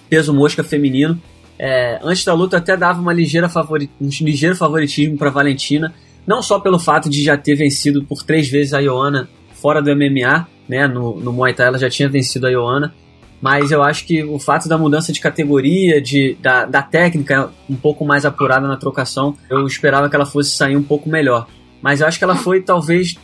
peso 0.08 0.32
mosca 0.32 0.62
feminino 0.62 1.20
é, 1.58 1.98
antes 2.00 2.24
da 2.24 2.32
luta 2.34 2.58
até 2.58 2.76
dava 2.76 3.00
uma 3.00 3.12
ligeira 3.12 3.48
favori, 3.48 3.90
um 4.00 4.08
ligeiro 4.20 4.54
favoritismo 4.54 5.18
para 5.18 5.30
Valentina, 5.30 5.92
não 6.24 6.40
só 6.40 6.60
pelo 6.60 6.78
fato 6.78 7.10
de 7.10 7.24
já 7.24 7.36
ter 7.36 7.56
vencido 7.56 8.04
por 8.04 8.22
três 8.22 8.48
vezes 8.48 8.72
a 8.72 8.78
Ioana 8.78 9.28
fora 9.54 9.82
do 9.82 9.90
MMA, 9.90 10.46
né? 10.68 10.86
No, 10.86 11.18
no 11.18 11.32
Muay 11.32 11.52
Thai 11.52 11.66
ela 11.66 11.78
já 11.78 11.90
tinha 11.90 12.08
vencido 12.08 12.46
a 12.46 12.50
Ioana, 12.50 12.94
mas 13.40 13.70
eu 13.70 13.82
acho 13.82 14.04
que 14.04 14.24
o 14.24 14.38
fato 14.38 14.68
da 14.68 14.76
mudança 14.76 15.12
de 15.12 15.20
categoria, 15.20 16.00
de, 16.00 16.36
da, 16.40 16.64
da 16.64 16.82
técnica 16.82 17.50
um 17.70 17.76
pouco 17.76 18.04
mais 18.04 18.24
apurada 18.24 18.66
na 18.66 18.76
trocação, 18.76 19.36
eu 19.48 19.66
esperava 19.66 20.08
que 20.08 20.16
ela 20.16 20.26
fosse 20.26 20.56
sair 20.56 20.76
um 20.76 20.82
pouco 20.82 21.08
melhor. 21.08 21.46
Mas 21.80 22.00
eu 22.00 22.06
acho 22.08 22.18
que 22.18 22.24
ela 22.24 22.34
foi, 22.34 22.60
talvez, 22.60 23.14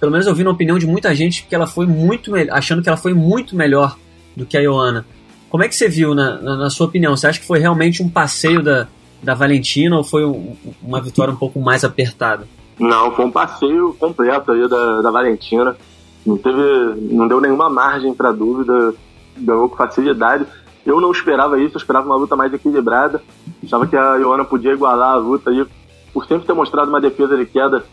pelo 0.00 0.10
menos 0.10 0.26
ouvindo 0.26 0.48
a 0.48 0.52
opinião 0.52 0.78
de 0.78 0.86
muita 0.86 1.14
gente, 1.14 1.44
que 1.46 1.54
ela 1.54 1.66
foi 1.66 1.86
muito 1.86 2.32
achando 2.50 2.82
que 2.82 2.88
ela 2.88 2.96
foi 2.96 3.12
muito 3.12 3.54
melhor 3.54 3.96
do 4.34 4.46
que 4.46 4.56
a 4.56 4.60
Ioana. 4.60 5.04
Como 5.50 5.62
é 5.62 5.68
que 5.68 5.76
você 5.76 5.88
viu, 5.88 6.14
na, 6.14 6.40
na, 6.40 6.56
na, 6.56 6.70
sua 6.70 6.86
opinião? 6.86 7.16
Você 7.16 7.26
acha 7.26 7.40
que 7.40 7.46
foi 7.46 7.58
realmente 7.58 8.02
um 8.02 8.08
passeio 8.08 8.62
da, 8.62 8.86
da 9.22 9.34
Valentina 9.34 9.96
ou 9.96 10.04
foi 10.04 10.24
um, 10.24 10.56
uma 10.82 11.00
vitória 11.00 11.32
um 11.32 11.36
pouco 11.36 11.60
mais 11.60 11.84
apertada? 11.84 12.46
Não, 12.78 13.10
foi 13.14 13.24
um 13.24 13.30
passeio 13.30 13.94
completo 13.98 14.52
aí 14.52 14.68
da, 14.68 15.02
da 15.02 15.10
Valentina. 15.10 15.76
Não 16.24 16.36
teve, 16.36 16.60
não 17.10 17.26
deu 17.26 17.40
nenhuma 17.40 17.68
margem 17.68 18.14
para 18.14 18.30
dúvida, 18.30 18.94
ganhou 19.38 19.68
com 19.68 19.76
facilidade. 19.76 20.46
Eu 20.84 21.00
não 21.00 21.10
esperava 21.10 21.60
isso, 21.60 21.76
eu 21.76 21.78
esperava 21.78 22.06
uma 22.06 22.16
luta 22.16 22.36
mais 22.36 22.52
equilibrada. 22.52 23.22
Achava 23.62 23.86
que 23.86 23.96
a 23.96 24.16
Ioana 24.16 24.44
podia 24.44 24.72
igualar 24.72 25.12
a 25.12 25.16
luta 25.16 25.50
aí, 25.50 25.66
por 26.12 26.26
sempre 26.26 26.46
ter 26.46 26.54
mostrado 26.54 26.88
uma 26.88 27.00
defesa 27.00 27.36
de 27.36 27.44
queda 27.44 27.84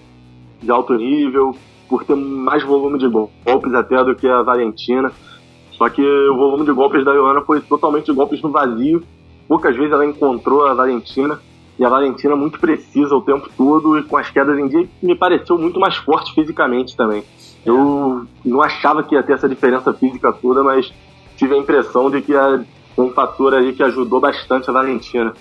de 0.61 0.71
alto 0.71 0.93
nível, 0.93 1.55
por 1.89 2.03
ter 2.03 2.15
mais 2.15 2.63
volume 2.63 2.97
de 2.97 3.07
golpes 3.07 3.73
até 3.73 4.03
do 4.03 4.15
que 4.15 4.27
a 4.27 4.41
Valentina. 4.41 5.11
Só 5.73 5.89
que 5.89 6.01
o 6.01 6.35
volume 6.35 6.65
de 6.65 6.71
golpes 6.71 7.03
da 7.03 7.13
Ioana 7.13 7.41
foi 7.41 7.59
totalmente 7.61 8.11
golpes 8.13 8.41
no 8.41 8.49
vazio. 8.49 9.03
Poucas 9.47 9.75
vezes 9.75 9.91
ela 9.91 10.05
encontrou 10.05 10.65
a 10.65 10.73
Valentina. 10.73 11.39
E 11.77 11.83
a 11.83 11.89
Valentina 11.89 12.35
muito 12.35 12.57
precisa 12.57 13.13
o 13.13 13.21
tempo 13.21 13.49
todo 13.57 13.99
e 13.99 14.03
com 14.03 14.15
as 14.15 14.29
quedas 14.29 14.57
em 14.57 14.67
dia 14.69 14.87
me 15.03 15.13
pareceu 15.13 15.57
muito 15.57 15.77
mais 15.77 15.97
forte 15.97 16.33
fisicamente 16.33 16.95
também. 16.95 17.23
Eu 17.65 18.25
não 18.45 18.61
achava 18.61 19.03
que 19.03 19.13
ia 19.13 19.23
ter 19.23 19.33
essa 19.33 19.49
diferença 19.49 19.91
física 19.91 20.31
toda, 20.31 20.63
mas 20.63 20.93
tive 21.37 21.55
a 21.55 21.57
impressão 21.57 22.09
de 22.09 22.21
que 22.21 22.33
é 22.33 22.65
um 22.97 23.11
fator 23.11 23.53
aí 23.53 23.73
que 23.73 23.83
ajudou 23.83 24.19
bastante 24.19 24.69
a 24.69 24.73
Valentina. 24.73 25.33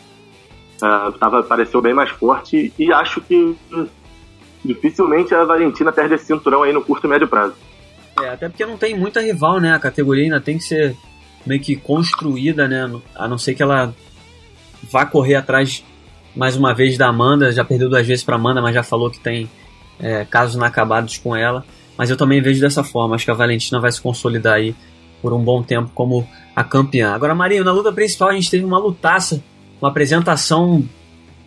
Uh, 0.77 1.13
tava, 1.13 1.43
pareceu 1.43 1.81
bem 1.81 1.95
mais 1.95 2.11
forte 2.11 2.73
e 2.79 2.93
acho 2.93 3.21
que 3.21 3.57
dificilmente 4.65 5.35
a 5.35 5.45
Valentina 5.45 5.93
perde 5.93 6.15
esse 6.15 6.27
cinturão 6.27 6.63
aí 6.63 6.73
no 6.73 6.83
curto 6.83 7.07
e 7.07 7.11
médio 7.11 7.29
prazo. 7.29 7.55
É, 8.21 8.31
até 8.31 8.49
porque 8.49 8.65
não 8.65 8.77
tem 8.77 8.97
muita 8.97 9.21
rival, 9.21 9.61
né? 9.61 9.73
A 9.73 9.79
categoria 9.79 10.25
ainda 10.25 10.41
tem 10.41 10.59
que 10.59 10.65
ser 10.65 10.97
meio 11.47 11.61
que 11.61 11.77
construída, 11.77 12.67
né? 12.67 12.91
A 13.15 13.29
não 13.29 13.39
ser 13.39 13.55
que 13.55 13.63
ela 13.63 13.95
vá 14.91 15.05
correr 15.05 15.35
atrás 15.35 15.85
mais 16.35 16.57
uma 16.57 16.75
vez 16.75 16.97
da 16.97 17.09
Amanda. 17.09 17.53
Já 17.53 17.65
perdeu 17.65 17.89
duas 17.89 18.07
vezes 18.07 18.25
para 18.25 18.37
Amanda, 18.37 18.63
mas 18.63 18.75
já 18.75 18.83
falou 18.83 19.11
que 19.11 19.21
tem 19.21 19.51
é, 19.99 20.25
casos 20.25 20.57
inacabados 20.57 21.19
com 21.19 21.35
ela. 21.35 21.65
Mas 21.97 22.11
eu 22.11 22.17
também 22.17 22.41
vejo 22.41 22.61
dessa 22.61 22.83
forma. 22.83 23.15
Acho 23.15 23.25
que 23.25 23.31
a 23.31 23.35
Valentina 23.35 23.81
vai 23.81 23.91
se 23.91 24.01
consolidar 24.01 24.55
aí 24.55 24.75
por 25.25 25.33
um 25.33 25.43
bom 25.43 25.63
tempo 25.63 25.91
como 25.95 26.29
a 26.55 26.63
campeã. 26.63 27.15
Agora, 27.15 27.35
Marinho, 27.35 27.65
na 27.65 27.73
luta 27.73 27.91
principal 27.91 28.29
a 28.29 28.35
gente 28.35 28.51
teve 28.51 28.65
uma 28.65 28.79
lutaça, 28.79 29.43
uma 29.81 29.89
apresentação 29.89 30.85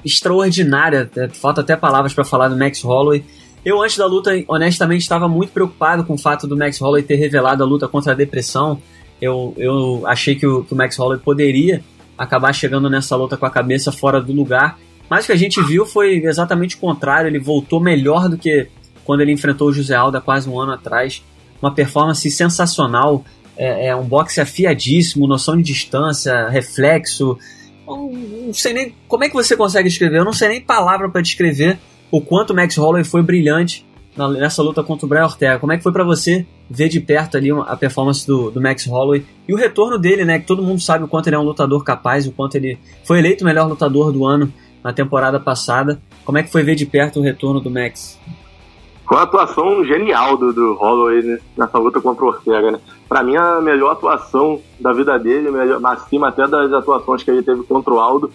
extraordinária. 0.03 1.09
É, 1.15 1.27
falta 1.29 1.61
até 1.61 1.75
palavras 1.75 2.13
para 2.13 2.25
falar 2.25 2.47
do 2.47 2.57
Max 2.57 2.81
Holloway 2.81 3.23
eu, 3.67 3.81
antes 3.81 3.97
da 3.97 4.05
luta, 4.05 4.31
honestamente, 4.47 5.01
estava 5.01 5.27
muito 5.27 5.51
preocupado 5.51 6.05
com 6.05 6.13
o 6.13 6.17
fato 6.17 6.47
do 6.47 6.55
Max 6.55 6.79
Holloway 6.79 7.03
ter 7.03 7.15
revelado 7.15 7.61
a 7.61 7.65
luta 7.65 7.85
contra 7.85 8.13
a 8.13 8.15
depressão. 8.15 8.81
Eu, 9.21 9.53
eu 9.57 10.07
achei 10.07 10.35
que 10.35 10.47
o, 10.47 10.63
que 10.63 10.73
o 10.73 10.77
Max 10.77 10.95
Holloway 10.97 11.19
poderia 11.19 11.83
acabar 12.17 12.53
chegando 12.53 12.89
nessa 12.89 13.13
luta 13.17 13.35
com 13.35 13.45
a 13.45 13.49
cabeça 13.49 13.91
fora 13.91 14.21
do 14.21 14.31
lugar. 14.31 14.79
Mas 15.09 15.25
o 15.25 15.27
que 15.27 15.33
a 15.33 15.37
gente 15.37 15.61
viu 15.61 15.85
foi 15.85 16.23
exatamente 16.23 16.77
o 16.77 16.79
contrário. 16.79 17.27
Ele 17.27 17.39
voltou 17.39 17.81
melhor 17.81 18.29
do 18.29 18.37
que 18.37 18.69
quando 19.03 19.19
ele 19.19 19.33
enfrentou 19.33 19.67
o 19.67 19.73
José 19.73 19.95
Aldo 19.95 20.15
há 20.15 20.21
quase 20.21 20.49
um 20.49 20.57
ano 20.57 20.71
atrás. 20.71 21.21
Uma 21.61 21.73
performance 21.73 22.31
sensacional. 22.31 23.25
É, 23.57 23.87
é 23.87 23.95
um 23.95 24.03
boxe 24.03 24.39
afiadíssimo, 24.39 25.27
noção 25.27 25.57
de 25.57 25.63
distância, 25.63 26.47
reflexo. 26.49 27.37
Não, 27.85 28.11
não 28.11 28.53
sei 28.53 28.73
nem 28.73 28.95
como 29.07 29.23
é 29.23 29.29
que 29.29 29.33
você 29.33 29.55
consegue 29.55 29.87
escrever. 29.87 30.19
Eu 30.19 30.25
não 30.25 30.33
sei 30.33 30.49
nem 30.49 30.61
palavra 30.61 31.09
para 31.09 31.21
descrever 31.21 31.79
o 32.11 32.21
quanto 32.21 32.53
Max 32.53 32.77
Holloway 32.77 33.03
foi 33.03 33.21
brilhante 33.21 33.85
nessa 34.39 34.63
luta 34.63 34.83
contra 34.83 35.05
o 35.05 35.09
Brian 35.09 35.25
Ortega. 35.25 35.59
Como 35.59 35.71
é 35.71 35.77
que 35.77 35.83
foi 35.83 35.91
para 35.91 36.03
você 36.03 36.45
ver 36.69 36.89
de 36.89 36.99
perto 36.99 37.37
ali 37.37 37.51
a 37.51 37.77
performance 37.77 38.25
do, 38.25 38.49
do, 38.49 38.59
Max 38.59 38.85
Holloway 38.85 39.23
e 39.47 39.53
o 39.53 39.57
retorno 39.57 39.99
dele, 39.99 40.25
né? 40.25 40.39
Que 40.39 40.45
todo 40.45 40.63
mundo 40.63 40.81
sabe 40.81 41.03
o 41.03 41.07
quanto 41.07 41.27
ele 41.27 41.35
é 41.35 41.39
um 41.39 41.43
lutador 41.43 41.83
capaz, 41.83 42.25
o 42.25 42.31
quanto 42.31 42.55
ele 42.55 42.79
foi 43.03 43.19
eleito 43.19 43.43
o 43.43 43.47
melhor 43.47 43.67
lutador 43.67 44.11
do 44.11 44.25
ano 44.25 44.51
na 44.83 44.91
temporada 44.91 45.39
passada. 45.39 46.01
Como 46.25 46.37
é 46.37 46.43
que 46.43 46.51
foi 46.51 46.63
ver 46.63 46.75
de 46.75 46.85
perto 46.85 47.19
o 47.19 47.23
retorno 47.23 47.59
do 47.59 47.69
Max? 47.69 48.19
Foi 49.07 49.15
uma 49.15 49.23
atuação 49.23 49.85
genial 49.85 50.35
do, 50.35 50.51
do 50.51 50.73
Holloway 50.73 51.21
né? 51.21 51.39
nessa 51.55 51.77
luta 51.77 52.01
contra 52.01 52.25
o 52.25 52.27
Ortega, 52.27 52.71
né? 52.71 52.79
Pra 53.07 53.23
mim, 53.23 53.37
a 53.37 53.61
melhor 53.61 53.91
atuação 53.91 54.61
da 54.79 54.91
vida 54.91 55.17
dele, 55.17 55.49
melhor, 55.49 55.79
acima 55.85 56.27
até 56.27 56.45
das 56.45 56.73
atuações 56.73 57.23
que 57.23 57.31
ele 57.31 57.41
teve 57.41 57.63
contra 57.63 57.93
o 57.93 58.01
Aldo, 58.01 58.29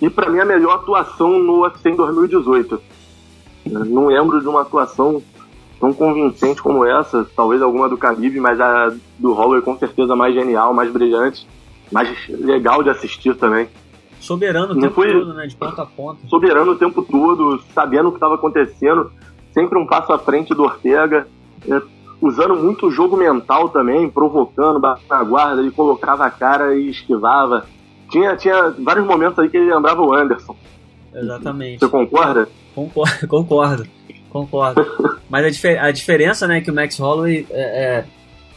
e 0.00 0.08
para 0.08 0.30
mim 0.30 0.40
a 0.40 0.44
melhor 0.44 0.76
atuação 0.76 1.38
no 1.38 1.62
UFC 1.62 1.90
em 1.90 1.96
2018. 1.96 2.80
Não 3.66 4.06
lembro 4.06 4.40
de 4.40 4.48
uma 4.48 4.62
atuação 4.62 5.22
tão 5.78 5.92
convincente 5.92 6.62
como 6.62 6.84
essa, 6.86 7.26
talvez 7.36 7.60
alguma 7.60 7.90
do 7.90 7.96
Khabib, 7.96 8.40
mas 8.40 8.58
a 8.58 8.92
do 9.18 9.34
Holloway 9.34 9.60
com 9.60 9.76
certeza 9.76 10.16
mais 10.16 10.34
genial, 10.34 10.72
mais 10.72 10.90
brilhante, 10.90 11.46
mais 11.92 12.08
legal 12.28 12.82
de 12.82 12.88
assistir 12.88 13.36
também. 13.36 13.68
Soberano 14.18 14.72
o 14.72 14.80
tempo 14.80 14.94
foi... 14.94 15.12
todo, 15.12 15.34
né? 15.34 15.46
De 15.46 15.56
ponta 15.56 15.82
a 15.82 15.86
ponta. 15.86 16.26
Soberano 16.26 16.72
o 16.72 16.76
tempo 16.76 17.02
todo, 17.02 17.60
sabendo 17.74 18.08
o 18.08 18.12
que 18.12 18.16
estava 18.16 18.36
acontecendo, 18.36 19.12
sempre 19.52 19.78
um 19.78 19.86
passo 19.86 20.12
à 20.12 20.18
frente 20.18 20.54
do 20.54 20.62
Ortega, 20.62 21.26
é, 21.68 21.82
usando 22.20 22.54
muito 22.56 22.86
o 22.86 22.90
jogo 22.90 23.16
mental 23.16 23.68
também, 23.68 24.08
provocando, 24.08 24.78
batendo 24.78 25.08
na 25.10 25.22
guarda, 25.22 25.60
ele 25.60 25.70
colocava 25.70 26.24
a 26.24 26.30
cara 26.30 26.76
e 26.76 26.90
esquivava. 26.90 27.66
Tinha, 28.10 28.36
tinha 28.36 28.70
vários 28.78 29.06
momentos 29.06 29.38
aí 29.38 29.48
que 29.48 29.56
ele 29.56 29.74
lembrava 29.74 30.02
o 30.02 30.14
Anderson. 30.14 30.56
Exatamente. 31.14 31.80
Você 31.80 31.88
concorda? 31.88 32.48
Concordo, 32.74 33.26
concordo. 33.28 33.88
concordo. 34.30 35.20
Mas 35.28 35.44
a, 35.44 35.50
difer 35.50 35.82
a, 35.82 35.90
diferença, 35.90 36.46
né, 36.46 36.60
que 36.60 36.70
o 36.70 36.74
Max 36.74 36.98
Holloway 36.98 37.46
é, 37.50 38.04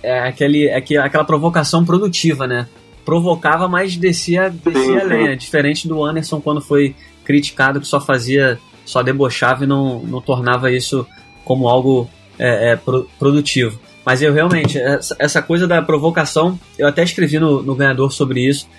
é, 0.03 0.09
é 0.09 0.27
aquele, 0.27 0.67
é 0.67 0.77
aquela 0.77 1.23
provocação 1.23 1.83
produtiva, 1.83 2.47
né? 2.47 2.67
Provocava, 3.03 3.67
mas 3.67 3.95
descia, 3.95 4.49
descia 4.49 4.83
sim, 4.83 4.97
a 4.97 5.03
lenha. 5.03 5.31
Sim. 5.31 5.37
Diferente 5.37 5.87
do 5.87 6.03
Anderson 6.03 6.41
quando 6.41 6.61
foi 6.61 6.95
criticado 7.23 7.79
que 7.79 7.87
só 7.87 7.99
fazia, 7.99 8.59
só 8.85 9.01
debochava 9.03 9.63
e 9.63 9.67
não, 9.67 9.99
não 9.99 10.21
tornava 10.21 10.71
isso 10.71 11.05
como 11.43 11.67
algo 11.67 12.09
é, 12.39 12.71
é, 12.71 12.75
pro, 12.75 13.09
produtivo. 13.19 13.79
Mas 14.05 14.21
eu 14.21 14.31
realmente, 14.31 14.77
essa, 14.77 15.15
essa, 15.17 15.41
coisa 15.41 15.67
da 15.67 15.81
provocação, 15.81 16.59
eu 16.77 16.87
até 16.87 17.03
escrevi 17.03 17.39
no, 17.39 17.63
no 17.63 17.75
Ganhador 17.75 18.11
sobre 18.13 18.47
isso, 18.47 18.69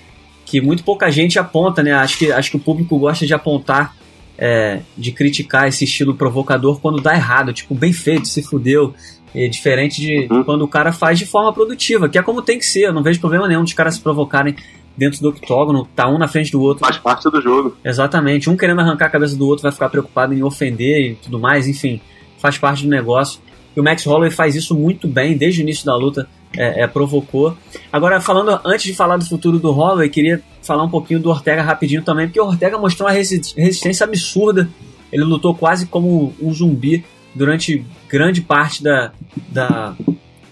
que 0.44 0.60
muito 0.60 0.84
pouca 0.84 1.10
gente 1.10 1.38
aponta, 1.38 1.82
né? 1.82 1.92
Acho 1.92 2.16
que, 2.18 2.30
acho 2.30 2.50
que 2.50 2.56
o 2.56 2.60
público 2.60 2.96
gosta 2.96 3.26
de 3.26 3.34
apontar, 3.34 3.96
é, 4.38 4.80
de 4.96 5.10
criticar 5.10 5.66
esse 5.66 5.84
estilo 5.84 6.14
provocador 6.14 6.80
quando 6.80 7.00
dá 7.00 7.14
errado, 7.14 7.52
tipo, 7.52 7.74
bem 7.74 7.92
feito, 7.92 8.28
se 8.28 8.42
fudeu. 8.42 8.94
É 9.34 9.48
diferente 9.48 10.00
de 10.00 10.28
uhum. 10.30 10.44
quando 10.44 10.62
o 10.62 10.68
cara 10.68 10.92
faz 10.92 11.18
de 11.18 11.26
forma 11.26 11.52
produtiva, 11.52 12.08
que 12.08 12.16
é 12.16 12.22
como 12.22 12.40
tem 12.40 12.58
que 12.58 12.64
ser. 12.64 12.84
Eu 12.84 12.92
não 12.92 13.02
vejo 13.02 13.20
problema 13.20 13.46
nenhum 13.46 13.64
dos 13.64 13.74
caras 13.74 13.96
se 13.96 14.00
provocarem 14.00 14.54
dentro 14.96 15.20
do 15.20 15.28
octógono, 15.28 15.86
tá 15.94 16.08
um 16.08 16.18
na 16.18 16.28
frente 16.28 16.50
do 16.50 16.60
outro. 16.60 16.84
Faz 16.84 16.98
parte 16.98 17.30
do 17.30 17.40
jogo. 17.40 17.76
Exatamente. 17.84 18.48
Um 18.48 18.56
querendo 18.56 18.80
arrancar 18.80 19.06
a 19.06 19.10
cabeça 19.10 19.36
do 19.36 19.46
outro 19.46 19.62
vai 19.62 19.72
ficar 19.72 19.88
preocupado 19.88 20.32
em 20.32 20.42
ofender 20.42 21.12
e 21.12 21.14
tudo 21.16 21.38
mais, 21.38 21.66
enfim, 21.66 22.00
faz 22.38 22.58
parte 22.58 22.84
do 22.84 22.88
negócio. 22.88 23.40
E 23.76 23.80
o 23.80 23.84
Max 23.84 24.04
Holloway 24.04 24.30
faz 24.30 24.54
isso 24.54 24.74
muito 24.74 25.06
bem 25.06 25.36
desde 25.36 25.60
o 25.60 25.62
início 25.62 25.84
da 25.84 25.94
luta 25.94 26.26
é, 26.56 26.82
é, 26.82 26.86
provocou. 26.86 27.56
Agora, 27.92 28.20
falando 28.20 28.58
antes 28.64 28.86
de 28.86 28.94
falar 28.94 29.16
do 29.18 29.24
futuro 29.24 29.58
do 29.58 29.70
Holloway, 29.70 30.08
queria 30.08 30.42
falar 30.62 30.82
um 30.84 30.88
pouquinho 30.88 31.20
do 31.20 31.28
Ortega 31.28 31.62
rapidinho 31.62 32.02
também, 32.02 32.26
porque 32.26 32.40
o 32.40 32.46
Ortega 32.46 32.78
mostrou 32.78 33.08
uma 33.08 33.14
resistência 33.14 34.04
absurda. 34.04 34.68
Ele 35.12 35.24
lutou 35.24 35.54
quase 35.54 35.86
como 35.86 36.34
um 36.40 36.52
zumbi 36.52 37.04
durante 37.34 37.84
grande 38.08 38.40
parte 38.40 38.82
da, 38.82 39.12
da, 39.48 39.94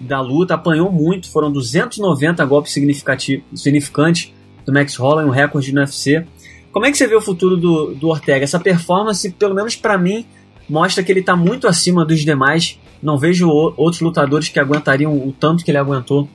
da 0.04 0.20
luta, 0.20 0.54
apanhou 0.54 0.90
muito, 0.90 1.30
foram 1.30 1.50
290 1.50 2.44
golpes 2.44 2.72
significantes 2.72 4.32
do 4.64 4.72
Max 4.72 4.96
Holloway, 4.96 5.26
um 5.26 5.30
recorde 5.30 5.72
no 5.72 5.80
UFC. 5.80 6.24
Como 6.72 6.86
é 6.86 6.90
que 6.90 6.96
você 6.96 7.06
vê 7.06 7.14
o 7.14 7.20
futuro 7.20 7.56
do, 7.56 7.94
do 7.94 8.08
Ortega? 8.08 8.44
Essa 8.44 8.58
performance, 8.58 9.30
pelo 9.32 9.54
menos 9.54 9.76
para 9.76 9.96
mim, 9.96 10.26
mostra 10.68 11.02
que 11.02 11.12
ele 11.12 11.20
está 11.20 11.36
muito 11.36 11.66
acima 11.66 12.04
dos 12.04 12.20
demais 12.20 12.78
não 13.04 13.18
vejo 13.18 13.50
outros 13.50 14.00
lutadores 14.00 14.48
que 14.48 14.58
aguentariam 14.58 15.12
o 15.12 15.30
tanto 15.30 15.62
que 15.62 15.70
ele 15.70 15.76
aguentou 15.76 16.26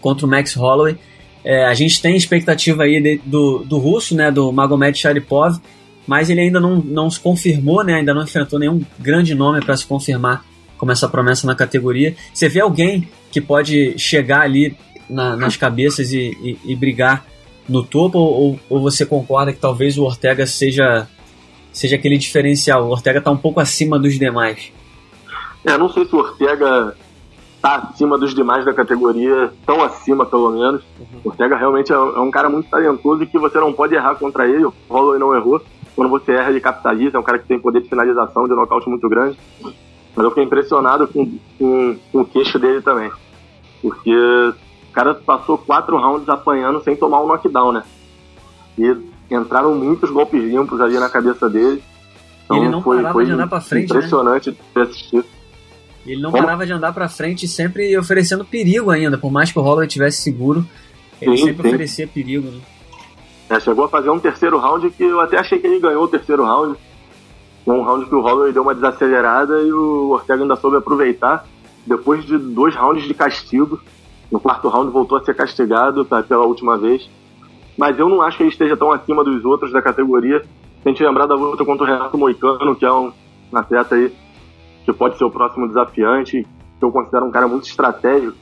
contra 0.00 0.24
o 0.24 0.28
Max 0.28 0.54
Holloway. 0.54 0.96
É, 1.44 1.66
a 1.66 1.74
gente 1.74 2.00
tem 2.00 2.16
expectativa 2.16 2.84
aí 2.84 2.98
de, 3.00 3.20
do, 3.26 3.58
do 3.58 3.76
russo, 3.76 4.14
né, 4.14 4.30
do 4.30 4.50
Magomed 4.50 4.98
Sharipov, 4.98 5.60
mas 6.06 6.30
ele 6.30 6.40
ainda 6.40 6.58
não, 6.58 6.76
não 6.76 7.10
se 7.10 7.20
confirmou, 7.20 7.84
né, 7.84 7.96
ainda 7.96 8.14
não 8.14 8.22
enfrentou 8.22 8.58
nenhum 8.58 8.80
grande 8.98 9.34
nome 9.34 9.60
para 9.60 9.76
se 9.76 9.86
confirmar 9.86 10.42
como 10.78 10.92
essa 10.92 11.08
promessa 11.08 11.46
na 11.46 11.54
categoria. 11.54 12.14
Você 12.32 12.48
vê 12.48 12.60
alguém 12.60 13.08
que 13.30 13.40
pode 13.40 13.98
chegar 13.98 14.40
ali 14.40 14.76
na, 15.10 15.36
nas 15.36 15.56
cabeças 15.56 16.12
e, 16.12 16.36
e, 16.42 16.72
e 16.72 16.76
brigar 16.76 17.24
no 17.68 17.82
topo 17.82 18.18
ou, 18.18 18.58
ou 18.70 18.80
você 18.80 19.04
concorda 19.04 19.52
que 19.52 19.60
talvez 19.60 19.98
o 19.98 20.04
Ortega 20.04 20.46
seja 20.46 21.06
seja 21.72 21.96
aquele 21.96 22.16
diferencial? 22.16 22.86
O 22.86 22.90
Ortega 22.90 23.18
está 23.18 23.30
um 23.30 23.36
pouco 23.36 23.60
acima 23.60 23.98
dos 23.98 24.18
demais. 24.18 24.72
É, 25.64 25.76
não 25.76 25.88
sei 25.88 26.04
se 26.06 26.14
o 26.14 26.18
Ortega 26.18 26.94
está 27.56 27.76
acima 27.76 28.16
dos 28.16 28.34
demais 28.34 28.64
da 28.64 28.72
categoria, 28.72 29.52
tão 29.66 29.82
acima 29.82 30.24
pelo 30.24 30.50
menos. 30.50 30.82
Uhum. 30.98 31.20
O 31.24 31.28
Ortega 31.28 31.56
realmente 31.56 31.92
é, 31.92 31.96
é, 31.96 32.20
um 32.20 32.30
cara 32.30 32.48
muito 32.48 32.70
talentoso 32.70 33.22
e 33.22 33.26
que 33.26 33.38
você 33.38 33.58
não 33.58 33.72
pode 33.72 33.94
errar 33.94 34.14
contra 34.14 34.48
ele. 34.48 34.64
O 34.64 34.74
Holloway 34.88 35.18
não 35.18 35.34
errou. 35.34 35.60
Quando 35.94 36.08
você 36.08 36.32
erra, 36.32 36.50
ele 36.50 36.60
capitaliza. 36.60 37.16
É 37.16 37.20
um 37.20 37.24
cara 37.24 37.38
que 37.38 37.48
tem 37.48 37.60
poder 37.60 37.82
de 37.82 37.88
finalização, 37.88 38.46
de 38.46 38.54
nocaute 38.54 38.88
muito 38.88 39.08
grande. 39.08 39.36
Mas 40.18 40.24
eu 40.24 40.30
fiquei 40.30 40.42
impressionado 40.42 41.06
com, 41.06 41.38
com, 41.56 41.96
com 42.10 42.20
o 42.22 42.24
queixo 42.24 42.58
dele 42.58 42.82
também. 42.82 43.08
Porque 43.80 44.12
o 44.12 44.92
cara 44.92 45.14
passou 45.14 45.56
quatro 45.56 45.96
rounds 45.96 46.28
apanhando 46.28 46.82
sem 46.82 46.96
tomar 46.96 47.22
um 47.22 47.28
knockdown, 47.28 47.70
né? 47.70 47.84
E 48.76 48.96
entraram 49.32 49.76
muitos 49.76 50.10
golpes 50.10 50.42
limpos 50.42 50.80
ali 50.80 50.98
na 50.98 51.08
cabeça 51.08 51.48
dele. 51.48 51.80
Então 52.44 52.56
ele 52.56 52.68
não 52.68 52.82
foi, 52.82 52.96
parava 52.96 53.12
foi 53.12 53.26
de 53.26 53.30
andar 53.30 53.46
pra 53.46 53.60
frente, 53.60 53.92
né? 53.92 53.96
impressionante 53.96 54.50
né? 54.50 54.56
ter 54.74 54.80
assistido. 54.80 55.24
Ele 56.04 56.20
não 56.20 56.32
Como? 56.32 56.42
parava 56.42 56.66
de 56.66 56.72
andar 56.72 56.92
para 56.92 57.08
frente, 57.08 57.46
sempre 57.46 57.96
oferecendo 57.96 58.44
perigo 58.44 58.90
ainda, 58.90 59.16
por 59.16 59.30
mais 59.30 59.52
que 59.52 59.58
o 59.60 59.62
Holloway 59.62 59.86
tivesse 59.86 60.20
seguro, 60.20 60.66
ele 61.22 61.36
sim, 61.36 61.44
sempre 61.44 61.62
sim. 61.62 61.68
oferecia 61.68 62.08
perigo, 62.08 62.48
né? 62.50 62.60
É, 63.50 63.60
chegou 63.60 63.84
a 63.84 63.88
fazer 63.88 64.10
um 64.10 64.18
terceiro 64.18 64.58
round 64.58 64.90
que 64.90 65.04
eu 65.04 65.20
até 65.20 65.38
achei 65.38 65.60
que 65.60 65.66
ele 65.68 65.78
ganhou 65.78 66.02
o 66.02 66.08
terceiro 66.08 66.42
round. 66.42 66.76
Um 67.72 67.82
round 67.82 68.06
que 68.06 68.14
o 68.14 68.20
Holloway 68.20 68.52
deu 68.52 68.62
uma 68.62 68.74
desacelerada 68.74 69.60
e 69.60 69.72
o 69.72 70.10
Ortega 70.10 70.42
ainda 70.42 70.56
soube 70.56 70.76
aproveitar. 70.76 71.44
Depois 71.86 72.24
de 72.24 72.38
dois 72.38 72.74
rounds 72.74 73.04
de 73.04 73.14
castigo, 73.14 73.78
no 74.30 74.40
quarto 74.40 74.68
round 74.68 74.90
voltou 74.90 75.18
a 75.18 75.24
ser 75.24 75.34
castigado 75.34 76.04
tá, 76.04 76.22
pela 76.22 76.46
última 76.46 76.78
vez. 76.78 77.08
Mas 77.76 77.98
eu 77.98 78.08
não 78.08 78.22
acho 78.22 78.38
que 78.38 78.42
ele 78.42 78.50
esteja 78.50 78.76
tão 78.76 78.90
acima 78.90 79.22
dos 79.22 79.44
outros 79.44 79.72
da 79.72 79.82
categoria. 79.82 80.40
Se 80.82 80.88
gente 80.88 81.02
lembrar 81.02 81.26
da 81.26 81.34
luta 81.34 81.64
contra 81.64 81.84
o 81.84 81.86
Renato 81.86 82.16
Moicano, 82.16 82.74
que 82.74 82.84
é 82.84 82.92
um 82.92 83.12
atleta 83.52 83.94
aí 83.94 84.12
que 84.84 84.92
pode 84.92 85.18
ser 85.18 85.24
o 85.24 85.30
próximo 85.30 85.68
desafiante, 85.68 86.46
que 86.78 86.84
eu 86.84 86.90
considero 86.90 87.26
um 87.26 87.30
cara 87.30 87.46
muito 87.46 87.64
estratégico. 87.64 88.36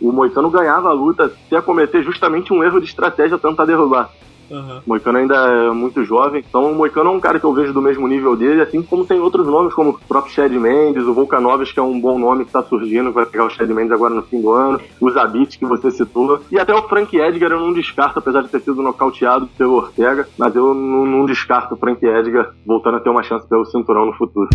O 0.00 0.10
Moicano 0.10 0.50
ganhava 0.50 0.88
a 0.88 0.92
luta 0.92 1.32
se 1.48 1.54
a 1.54 1.62
cometer 1.62 2.02
justamente 2.02 2.52
um 2.52 2.64
erro 2.64 2.80
de 2.80 2.86
estratégia 2.86 3.38
tentar 3.38 3.66
derrubar. 3.66 4.10
Uhum. 4.50 4.80
Moicano 4.86 5.18
ainda 5.18 5.34
é 5.36 5.70
muito 5.70 6.04
jovem, 6.04 6.44
então 6.46 6.72
o 6.72 6.74
Moicano 6.74 7.10
é 7.10 7.12
um 7.12 7.20
cara 7.20 7.38
que 7.38 7.44
eu 7.44 7.54
vejo 7.54 7.72
do 7.72 7.80
mesmo 7.80 8.08
nível 8.08 8.36
dele, 8.36 8.62
assim 8.62 8.82
como 8.82 9.06
tem 9.06 9.20
outros 9.20 9.46
nomes, 9.46 9.72
como 9.72 9.90
o 9.90 9.98
próprio 10.00 10.32
Chad 10.32 10.52
Mendes, 10.52 11.04
o 11.04 11.14
Volkanovski, 11.14 11.74
que 11.74 11.80
é 11.80 11.82
um 11.82 12.00
bom 12.00 12.18
nome 12.18 12.44
que 12.44 12.50
está 12.50 12.62
surgindo, 12.62 13.12
vai 13.12 13.26
pegar 13.26 13.44
o 13.44 13.50
Chad 13.50 13.70
Mendes 13.70 13.92
agora 13.92 14.14
no 14.14 14.22
fim 14.22 14.40
do 14.40 14.52
ano, 14.52 14.80
o 15.00 15.10
Zabit, 15.10 15.58
que 15.58 15.64
você 15.64 15.90
citou, 15.90 16.40
e 16.50 16.58
até 16.58 16.74
o 16.74 16.82
Frank 16.88 17.16
Edgar 17.16 17.52
eu 17.52 17.60
não 17.60 17.72
descarto, 17.72 18.18
apesar 18.18 18.42
de 18.42 18.48
ter 18.48 18.60
sido 18.60 18.82
nocauteado 18.82 19.46
pelo 19.56 19.74
Ortega, 19.74 20.28
mas 20.36 20.54
eu 20.54 20.74
não, 20.74 21.06
não 21.06 21.24
descarto 21.24 21.74
o 21.74 21.78
Frank 21.78 22.04
Edgar 22.04 22.52
voltando 22.66 22.96
a 22.96 23.00
ter 23.00 23.10
uma 23.10 23.22
chance 23.22 23.48
pelo 23.48 23.64
cinturão 23.64 24.06
no 24.06 24.12
futuro. 24.14 24.48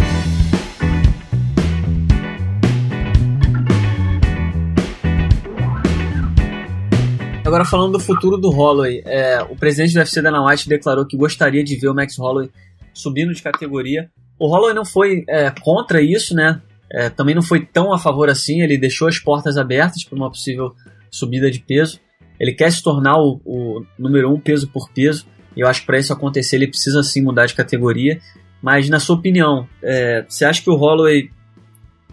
Agora 7.55 7.69
falando 7.69 7.93
do 7.93 8.01
futuro 8.01 8.35
do 8.35 8.49
Holloway, 8.49 9.01
é, 9.05 9.41
o 9.43 9.55
presidente 9.55 9.93
do 9.93 9.99
UFC 9.99 10.21
Dana 10.21 10.45
White 10.45 10.67
declarou 10.67 11.05
que 11.05 11.15
gostaria 11.15 11.63
de 11.63 11.77
ver 11.77 11.87
o 11.87 11.95
Max 11.95 12.17
Holloway 12.17 12.49
subindo 12.93 13.33
de 13.33 13.41
categoria. 13.41 14.11
O 14.37 14.45
Holloway 14.45 14.73
não 14.73 14.83
foi 14.83 15.23
é, 15.29 15.49
contra 15.61 16.01
isso, 16.01 16.35
né? 16.35 16.61
É, 16.91 17.09
também 17.09 17.33
não 17.33 17.41
foi 17.41 17.65
tão 17.65 17.93
a 17.93 17.97
favor 17.97 18.29
assim. 18.29 18.59
Ele 18.59 18.77
deixou 18.77 19.07
as 19.07 19.19
portas 19.19 19.55
abertas 19.55 20.03
para 20.03 20.17
uma 20.17 20.29
possível 20.29 20.75
subida 21.09 21.49
de 21.49 21.59
peso. 21.61 22.01
Ele 22.37 22.51
quer 22.51 22.69
se 22.73 22.83
tornar 22.83 23.15
o, 23.21 23.39
o 23.45 23.85
número 23.97 24.33
um 24.33 24.37
peso 24.37 24.67
por 24.67 24.89
peso. 24.89 25.25
E 25.55 25.61
eu 25.61 25.67
acho 25.69 25.79
que 25.79 25.87
para 25.87 25.97
isso 25.97 26.11
acontecer 26.11 26.57
ele 26.57 26.67
precisa 26.67 27.01
sim 27.03 27.21
mudar 27.21 27.45
de 27.45 27.55
categoria. 27.55 28.19
Mas 28.61 28.89
na 28.89 28.99
sua 28.99 29.15
opinião, 29.15 29.65
é, 29.81 30.25
você 30.27 30.43
acha 30.43 30.61
que 30.61 30.69
o 30.69 30.75
Holloway 30.75 31.31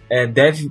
é, 0.09 0.25
deve 0.25 0.71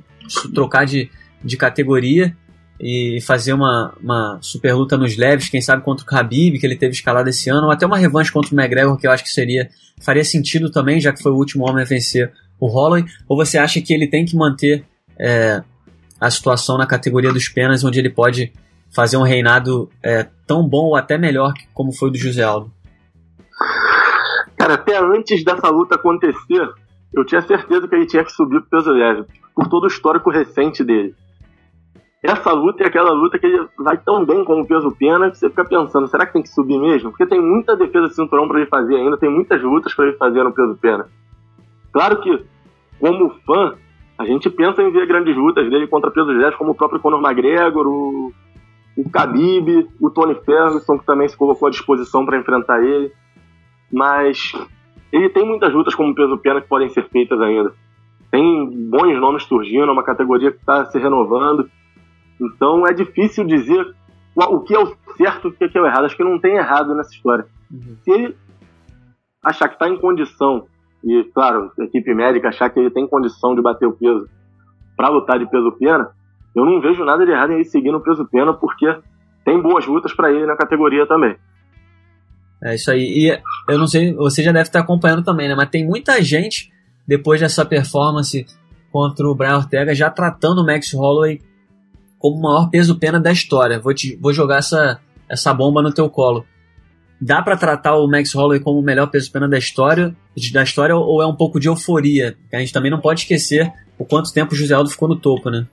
trocar 0.55 0.85
de, 0.85 1.11
de 1.43 1.57
categoria? 1.57 2.33
E 2.81 3.21
fazer 3.21 3.53
uma, 3.53 3.93
uma 4.01 4.39
super 4.41 4.73
luta 4.73 4.97
nos 4.97 5.15
leves, 5.15 5.49
quem 5.49 5.61
sabe 5.61 5.83
contra 5.83 6.03
o 6.03 6.07
Khabib, 6.07 6.57
que 6.57 6.65
ele 6.65 6.75
teve 6.75 6.93
escalado 6.93 7.29
esse 7.29 7.47
ano, 7.47 7.67
ou 7.67 7.71
até 7.71 7.85
uma 7.85 7.97
revanche 7.97 8.31
contra 8.31 8.53
o 8.53 8.59
McGregor, 8.59 8.97
que 8.97 9.05
eu 9.05 9.11
acho 9.11 9.23
que 9.23 9.29
seria 9.29 9.69
faria 10.01 10.25
sentido 10.25 10.71
também, 10.71 10.99
já 10.99 11.13
que 11.13 11.21
foi 11.21 11.31
o 11.31 11.35
último 11.35 11.69
homem 11.69 11.83
a 11.83 11.87
vencer 11.87 12.33
o 12.59 12.65
Holloway, 12.67 13.05
ou 13.29 13.37
você 13.37 13.59
acha 13.59 13.79
que 13.81 13.93
ele 13.93 14.07
tem 14.07 14.25
que 14.25 14.35
manter 14.35 14.83
é, 15.19 15.61
a 16.19 16.29
situação 16.31 16.75
na 16.75 16.87
categoria 16.87 17.31
dos 17.31 17.47
penas, 17.47 17.83
onde 17.83 17.99
ele 17.99 18.09
pode 18.09 18.51
fazer 18.93 19.15
um 19.15 19.23
reinado 19.23 19.87
é, 20.03 20.25
tão 20.47 20.67
bom 20.67 20.87
ou 20.87 20.95
até 20.95 21.19
melhor 21.19 21.53
como 21.75 21.93
foi 21.93 22.09
o 22.09 22.11
do 22.11 22.17
José 22.17 22.43
Aldo? 22.43 22.71
Cara, 24.57 24.73
até 24.73 24.97
antes 24.97 25.43
dessa 25.43 25.69
luta 25.69 25.95
acontecer, 25.95 26.67
eu 27.13 27.23
tinha 27.25 27.41
certeza 27.41 27.87
que 27.87 27.93
ele 27.93 28.07
tinha 28.07 28.23
que 28.23 28.31
subir 28.31 28.59
pro 28.61 28.79
peso 28.79 28.89
leve, 28.89 29.23
por 29.55 29.67
todo 29.67 29.83
o 29.83 29.87
histórico 29.87 30.31
recente 30.31 30.83
dele 30.83 31.15
essa 32.23 32.51
luta 32.51 32.83
é 32.83 32.87
aquela 32.87 33.11
luta 33.11 33.39
que 33.39 33.47
ele 33.47 33.67
vai 33.77 33.97
tão 33.97 34.23
bem 34.23 34.43
com 34.45 34.61
o 34.61 34.67
peso 34.67 34.91
pena 34.91 35.31
que 35.31 35.37
você 35.37 35.49
fica 35.49 35.65
pensando, 35.65 36.07
será 36.07 36.25
que 36.25 36.33
tem 36.33 36.43
que 36.43 36.49
subir 36.49 36.79
mesmo? 36.79 37.09
Porque 37.09 37.25
tem 37.25 37.41
muita 37.41 37.75
defesa 37.75 38.07
de 38.07 38.15
cinturão 38.15 38.47
para 38.47 38.59
ele 38.59 38.69
fazer 38.69 38.95
ainda, 38.95 39.17
tem 39.17 39.29
muitas 39.29 39.61
lutas 39.61 39.93
para 39.93 40.07
ele 40.07 40.17
fazer 40.17 40.43
no 40.43 40.53
peso 40.53 40.77
pena. 40.79 41.07
Claro 41.91 42.21
que, 42.21 42.45
como 42.99 43.31
fã, 43.45 43.75
a 44.17 44.25
gente 44.25 44.49
pensa 44.51 44.83
em 44.83 44.91
ver 44.91 45.07
grandes 45.07 45.35
lutas 45.35 45.67
dele 45.67 45.87
contra 45.87 46.11
pesos 46.11 46.35
leves, 46.35 46.55
como 46.55 46.71
o 46.71 46.75
próprio 46.75 46.99
Conor 46.99 47.19
McGregor, 47.19 47.87
o, 47.87 48.31
o 48.95 49.09
Khabib, 49.09 49.87
o 49.99 50.09
Tony 50.11 50.35
Ferguson, 50.45 50.99
que 50.99 51.05
também 51.05 51.27
se 51.27 51.35
colocou 51.35 51.67
à 51.67 51.71
disposição 51.71 52.23
para 52.23 52.37
enfrentar 52.37 52.83
ele. 52.83 53.11
Mas 53.91 54.53
ele 55.11 55.27
tem 55.29 55.43
muitas 55.43 55.73
lutas 55.73 55.95
como 55.95 56.13
peso 56.13 56.37
pena 56.37 56.61
que 56.61 56.67
podem 56.67 56.87
ser 56.89 57.09
feitas 57.09 57.41
ainda. 57.41 57.73
Tem 58.29 58.89
bons 58.89 59.19
nomes 59.19 59.43
surgindo, 59.43 59.89
é 59.89 59.91
uma 59.91 60.03
categoria 60.03 60.51
que 60.51 60.59
está 60.59 60.85
se 60.85 60.99
renovando. 60.99 61.67
Então 62.41 62.87
é 62.87 62.93
difícil 62.93 63.45
dizer 63.45 63.85
o 64.35 64.61
que 64.61 64.73
é 64.73 64.79
o 64.79 64.95
certo 65.15 65.47
e 65.47 65.65
o 65.65 65.69
que 65.69 65.77
é 65.77 65.81
o 65.81 65.85
errado. 65.85 66.05
Acho 66.05 66.17
que 66.17 66.23
não 66.23 66.39
tem 66.39 66.55
errado 66.55 66.95
nessa 66.95 67.11
história. 67.11 67.45
Uhum. 67.71 67.97
Se 68.03 68.11
ele 68.11 68.35
achar 69.43 69.67
que 69.67 69.75
está 69.75 69.87
em 69.87 69.97
condição, 69.97 70.65
e 71.03 71.23
claro, 71.33 71.71
a 71.79 71.83
equipe 71.83 72.13
médica 72.13 72.49
achar 72.49 72.69
que 72.69 72.79
ele 72.79 72.89
tem 72.89 73.07
condição 73.07 73.55
de 73.55 73.61
bater 73.61 73.87
o 73.87 73.93
peso 73.93 74.27
para 74.97 75.09
lutar 75.09 75.39
de 75.39 75.49
peso 75.49 75.71
pena, 75.73 76.09
eu 76.55 76.65
não 76.65 76.81
vejo 76.81 77.03
nada 77.05 77.25
de 77.25 77.31
errado 77.31 77.51
em 77.51 77.55
ele 77.55 77.65
seguir 77.65 77.91
no 77.91 78.01
peso 78.01 78.25
pena, 78.25 78.53
porque 78.53 78.85
tem 79.45 79.61
boas 79.61 79.85
lutas 79.85 80.13
para 80.13 80.31
ele 80.31 80.45
na 80.45 80.55
categoria 80.55 81.07
também. 81.07 81.35
É 82.63 82.75
isso 82.75 82.91
aí. 82.91 83.01
E 83.01 83.41
eu 83.71 83.79
não 83.79 83.87
sei, 83.87 84.13
você 84.13 84.43
já 84.43 84.51
deve 84.51 84.63
estar 84.63 84.79
acompanhando 84.79 85.23
também, 85.23 85.47
né? 85.47 85.55
Mas 85.55 85.69
tem 85.69 85.85
muita 85.85 86.21
gente, 86.21 86.71
depois 87.07 87.39
dessa 87.39 87.65
performance 87.65 88.45
contra 88.91 89.27
o 89.27 89.33
Brian 89.33 89.57
Ortega, 89.57 89.95
já 89.95 90.09
tratando 90.09 90.61
o 90.61 90.65
Max 90.65 90.93
Holloway 90.93 91.39
como 92.21 92.37
o 92.37 92.41
maior 92.41 92.69
peso-pena 92.69 93.19
da 93.19 93.31
história. 93.31 93.79
Vou, 93.79 93.93
te, 93.93 94.15
vou 94.21 94.31
jogar 94.31 94.57
essa, 94.57 95.01
essa 95.27 95.53
bomba 95.53 95.81
no 95.81 95.91
teu 95.91 96.09
colo. 96.09 96.45
Dá 97.19 97.41
para 97.41 97.57
tratar 97.57 97.95
o 97.97 98.07
Max 98.07 98.33
Holloway 98.33 98.59
como 98.59 98.79
o 98.79 98.83
melhor 98.83 99.07
peso-pena 99.07 99.47
da 99.47 99.57
história, 99.57 100.15
da 100.53 100.63
história 100.63 100.95
ou 100.95 101.21
é 101.21 101.25
um 101.25 101.35
pouco 101.35 101.59
de 101.59 101.67
euforia? 101.67 102.37
A 102.53 102.59
gente 102.59 102.71
também 102.71 102.91
não 102.91 102.99
pode 102.99 103.21
esquecer 103.21 103.71
o 103.97 104.05
quanto 104.05 104.33
tempo 104.33 104.53
o 104.53 104.55
José 104.55 104.73
Aldo 104.73 104.89
ficou 104.89 105.07
no 105.07 105.15
topo, 105.15 105.49
né? 105.49 105.67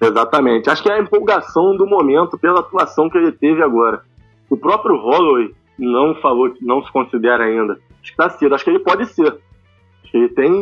Exatamente. 0.00 0.70
Acho 0.70 0.82
que 0.82 0.90
é 0.90 0.94
a 0.94 1.00
empolgação 1.00 1.76
do 1.76 1.86
momento 1.86 2.38
pela 2.38 2.60
atuação 2.60 3.10
que 3.10 3.18
ele 3.18 3.32
teve 3.32 3.62
agora. 3.62 4.02
O 4.48 4.56
próprio 4.56 4.96
Holloway 4.96 5.54
não 5.78 6.14
falou 6.16 6.50
que 6.50 6.64
não 6.64 6.82
se 6.82 6.90
considera 6.92 7.44
ainda. 7.44 7.78
Acho 8.02 8.10
que 8.10 8.16
tá 8.16 8.30
cedo. 8.30 8.54
Acho 8.54 8.64
que 8.64 8.70
ele 8.70 8.78
pode 8.80 9.06
ser. 9.06 9.26
Acho 9.26 10.12
que 10.12 10.16
ele 10.16 10.28
tem 10.28 10.52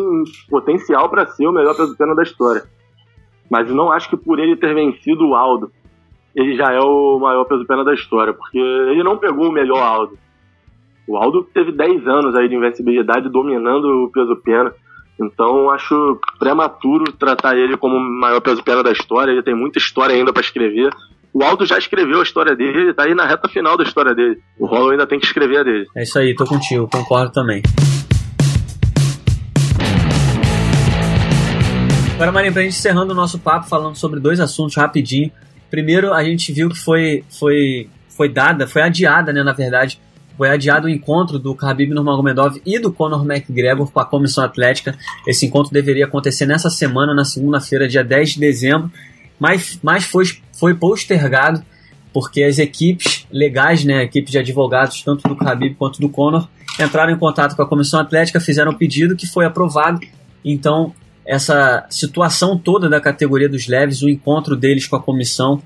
potencial 0.49 1.09
para 1.09 1.27
ser 1.27 1.47
o 1.47 1.53
melhor 1.53 1.77
peso-pena 1.77 2.15
da 2.15 2.23
história. 2.23 2.65
Mas 3.51 3.71
não 3.71 3.93
acho 3.93 4.11
que 4.11 4.17
por 4.17 4.39
ele 4.39 4.57
ter 4.57 4.75
vencido 4.75 5.29
o 5.29 5.35
Aldo, 5.35 5.71
ele 6.35 6.57
já 6.57 6.73
é 6.73 6.81
o 6.81 7.19
maior 7.19 7.45
peso-pena 7.45 7.85
da 7.85 7.95
história, 7.95 8.33
porque 8.33 8.59
ele 8.59 9.03
não 9.03 9.17
pegou 9.17 9.49
o 9.49 9.53
melhor 9.53 9.83
Aldo. 9.83 10.19
O 11.09 11.17
Aldo 11.17 11.45
teve 11.55 11.73
10 11.73 12.07
anos 12.07 12.35
aí 12.35 12.49
de 12.49 12.55
invencibilidade 12.55 13.29
dominando 13.29 14.05
o 14.05 14.11
peso-pena. 14.11 14.75
Então 15.19 15.71
acho 15.71 16.21
prematuro 16.39 17.11
tratar 17.13 17.57
ele 17.57 17.77
como 17.77 17.97
o 17.97 18.01
maior 18.01 18.41
peso-pena 18.41 18.83
da 18.83 18.93
história. 18.93 19.31
Ele 19.31 19.43
tem 19.43 19.55
muita 19.55 19.79
história 19.79 20.15
ainda 20.15 20.33
para 20.33 20.43
escrever. 20.43 20.93
O 21.33 21.43
Aldo 21.45 21.65
já 21.65 21.79
escreveu 21.79 22.21
a 22.21 22.23
história 22.23 22.57
dele, 22.57 22.81
ele 22.81 22.95
tá 22.95 23.05
aí 23.05 23.15
na 23.15 23.27
reta 23.27 23.49
final 23.49 23.77
da 23.77 23.85
história 23.85 24.15
dele. 24.15 24.39
O 24.59 24.67
Rolo 24.67 24.91
ainda 24.91 25.07
tem 25.07 25.19
que 25.19 25.27
escrever 25.27 25.59
a 25.59 25.63
dele. 25.63 25.87
É 25.95 26.03
isso 26.03 26.19
aí, 26.19 26.35
tô 26.35 26.47
contigo, 26.47 26.89
concordo 26.91 27.31
também. 27.31 27.63
Agora, 32.17 32.33
Marinho, 32.33 32.55
pra 32.55 32.63
gente 32.63 32.73
encerrando 32.73 33.13
o 33.13 33.15
nosso 33.15 33.39
papo, 33.39 33.69
falando 33.69 33.95
sobre 33.95 34.19
dois 34.19 34.41
assuntos 34.41 34.75
rapidinho. 34.75 35.31
Primeiro, 35.71 36.15
a 36.15 36.25
gente 36.25 36.51
viu 36.51 36.71
que 36.71 36.79
foi, 36.79 37.23
foi, 37.29 37.91
foi 38.09 38.27
dada, 38.31 38.67
foi 38.67 38.81
adiada, 38.81 39.35
né, 39.35 39.43
na 39.43 39.53
verdade, 39.53 40.01
foi 40.35 40.49
adiado 40.49 40.87
o 40.87 40.89
encontro 40.89 41.39
do 41.39 41.53
Khabib 41.53 41.93
Nurmagomedov 41.93 42.59
e 42.65 42.79
do 42.79 42.91
Conor 42.91 43.23
McGregor 43.31 43.93
com 43.93 44.01
a 44.01 44.05
Comissão 44.07 44.43
Atlética. 44.43 44.97
Esse 45.29 45.45
encontro 45.45 45.71
deveria 45.71 46.07
acontecer 46.07 46.47
nessa 46.47 46.71
semana, 46.71 47.13
na 47.13 47.23
segunda-feira, 47.23 47.87
dia 47.87 48.03
10 48.03 48.31
de 48.31 48.41
dezembro, 48.41 48.91
mas, 49.39 49.79
mas 49.83 50.05
foi, 50.05 50.25
foi 50.59 50.73
postergado 50.73 51.63
porque 52.15 52.43
as 52.43 52.59
equipes 52.59 53.27
legais, 53.31 53.85
né, 53.85 54.03
equipes 54.03 54.33
de 54.33 54.39
advogados, 54.39 55.03
tanto 55.03 55.29
do 55.29 55.35
Khabib 55.35 55.75
quanto 55.75 56.01
do 56.01 56.09
Conor, 56.09 56.49
entraram 56.81 57.13
em 57.13 57.19
contato 57.19 57.55
com 57.55 57.61
a 57.61 57.69
comissão 57.69 58.01
atlética, 58.01 58.41
fizeram 58.41 58.73
um 58.73 58.75
pedido 58.75 59.15
que 59.15 59.27
foi 59.27 59.45
aprovado. 59.45 60.01
Então, 60.43 60.95
essa 61.27 61.85
situação 61.91 62.57
toda 62.57 62.89
da 62.89 63.01
categoria 63.01 63.49
dos 63.49 63.67
leves, 63.67 64.03
o 64.03 64.09
encontro 64.09 64.57
deles 64.57 64.87
com 64.87 64.97
a 64.97 65.03
comissão 65.03 65.61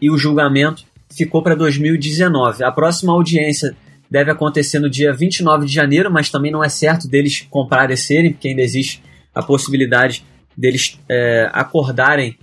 e 0.00 0.10
o 0.10 0.18
julgamento 0.18 0.84
ficou 1.10 1.42
para 1.42 1.54
2019. 1.54 2.62
A 2.62 2.70
próxima 2.70 3.12
audiência 3.12 3.74
deve 4.10 4.30
acontecer 4.30 4.78
no 4.78 4.90
dia 4.90 5.12
29 5.12 5.66
de 5.66 5.72
janeiro, 5.72 6.10
mas 6.10 6.30
também 6.30 6.52
não 6.52 6.62
é 6.62 6.68
certo 6.68 7.08
deles 7.08 7.46
comparecerem, 7.48 8.32
porque 8.32 8.48
ainda 8.48 8.62
existe 8.62 9.02
a 9.34 9.42
possibilidade 9.42 10.24
deles 10.56 10.98
é, 11.08 11.48
acordarem 11.52 12.36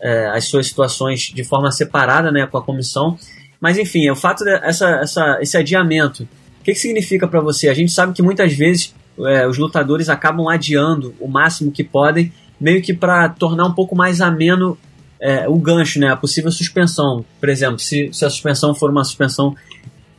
é, 0.00 0.26
as 0.28 0.44
suas 0.44 0.66
situações 0.66 1.32
de 1.34 1.42
forma 1.42 1.70
separada 1.72 2.30
né, 2.30 2.46
com 2.46 2.58
a 2.58 2.62
comissão. 2.62 3.18
Mas 3.60 3.78
enfim, 3.78 4.08
o 4.10 4.16
fato 4.16 4.44
dessa 4.44 4.90
essa, 5.00 5.38
esse 5.40 5.56
adiamento, 5.56 6.24
o 6.60 6.64
que, 6.64 6.72
que 6.72 6.78
significa 6.78 7.26
para 7.26 7.40
você? 7.40 7.68
A 7.68 7.74
gente 7.74 7.90
sabe 7.90 8.12
que 8.12 8.22
muitas 8.22 8.52
vezes 8.52 8.94
é, 9.20 9.46
os 9.46 9.58
lutadores 9.58 10.08
acabam 10.08 10.48
adiando 10.48 11.14
o 11.20 11.28
máximo 11.28 11.70
que 11.70 11.84
podem, 11.84 12.32
meio 12.60 12.82
que 12.82 12.94
para 12.94 13.28
tornar 13.28 13.66
um 13.66 13.72
pouco 13.72 13.94
mais 13.94 14.20
ameno 14.20 14.78
é, 15.20 15.48
o 15.48 15.56
gancho, 15.56 15.98
né, 15.98 16.08
a 16.08 16.16
possível 16.16 16.50
suspensão. 16.50 17.24
Por 17.40 17.48
exemplo, 17.48 17.78
se, 17.78 18.10
se 18.12 18.24
a 18.24 18.30
suspensão 18.30 18.74
for 18.74 18.90
uma 18.90 19.04
suspensão 19.04 19.54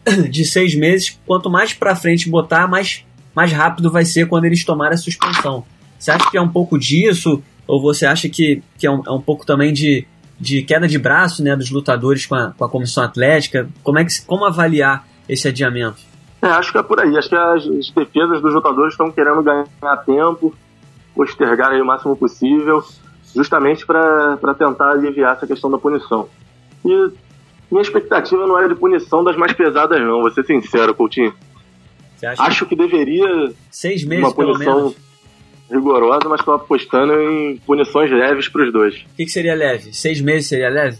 de 0.29 0.45
seis 0.45 0.75
meses, 0.75 1.19
quanto 1.25 1.49
mais 1.49 1.73
para 1.73 1.95
frente 1.95 2.29
botar, 2.29 2.67
mais, 2.67 3.05
mais 3.35 3.51
rápido 3.51 3.91
vai 3.91 4.05
ser 4.05 4.27
quando 4.27 4.45
eles 4.45 4.63
tomarem 4.63 4.95
a 4.95 4.97
suspensão. 4.97 5.63
Você 5.97 6.11
acha 6.11 6.29
que 6.29 6.37
é 6.37 6.41
um 6.41 6.49
pouco 6.49 6.77
disso? 6.77 7.41
Ou 7.67 7.81
você 7.81 8.05
acha 8.05 8.29
que, 8.29 8.61
que 8.77 8.85
é, 8.85 8.91
um, 8.91 9.01
é 9.05 9.11
um 9.11 9.21
pouco 9.21 9.45
também 9.45 9.73
de, 9.73 10.05
de 10.39 10.61
queda 10.61 10.87
de 10.87 10.97
braço 10.97 11.43
né, 11.43 11.55
dos 11.55 11.69
lutadores 11.71 12.25
com 12.25 12.35
a, 12.35 12.51
com 12.51 12.63
a 12.63 12.69
comissão 12.69 13.03
atlética? 13.03 13.67
Como, 13.83 13.99
é 13.99 14.05
que, 14.05 14.21
como 14.23 14.45
avaliar 14.45 15.07
esse 15.27 15.47
adiamento? 15.47 15.97
É, 16.45 16.49
acho 16.49 16.71
que 16.71 16.77
é 16.77 16.83
por 16.83 16.99
aí. 16.99 17.17
Acho 17.17 17.27
que 17.27 17.35
as, 17.35 17.65
as 17.65 17.89
defesas 17.89 18.39
dos 18.39 18.53
lutadores 18.53 18.93
estão 18.93 19.11
querendo 19.11 19.41
ganhar 19.41 19.97
tempo, 20.05 20.53
postergar 21.15 21.73
o 21.73 21.85
máximo 21.85 22.15
possível, 22.15 22.83
justamente 23.33 23.83
para 23.83 24.53
tentar 24.55 24.91
aliviar 24.91 25.35
essa 25.35 25.47
questão 25.47 25.71
da 25.71 25.79
punição. 25.79 26.29
E 26.85 27.11
minha 27.71 27.81
expectativa 27.81 28.45
não 28.45 28.59
era 28.59 28.69
de 28.69 28.75
punição 28.75 29.23
das 29.23 29.35
mais 29.35 29.53
pesadas, 29.53 29.99
não, 29.99 30.21
vou 30.21 30.29
ser 30.29 30.45
sincero, 30.45 30.93
Coutinho. 30.93 31.33
Acho 32.37 32.65
que 32.67 32.75
deveria 32.75 33.51
Seis 33.71 34.03
meses, 34.03 34.23
uma 34.23 34.33
punição 34.33 34.93
rigorosa, 35.69 36.29
mas 36.29 36.41
estou 36.41 36.53
apostando 36.53 37.13
em 37.19 37.57
punições 37.57 38.11
leves 38.11 38.47
para 38.47 38.65
os 38.65 38.71
dois. 38.71 38.95
O 38.95 39.15
que, 39.17 39.25
que, 39.25 39.31
seria 39.31 39.55
leve? 39.55 39.93
Seis 39.95 40.21
meses 40.21 40.47
seria 40.47 40.69
leve? 40.69 40.97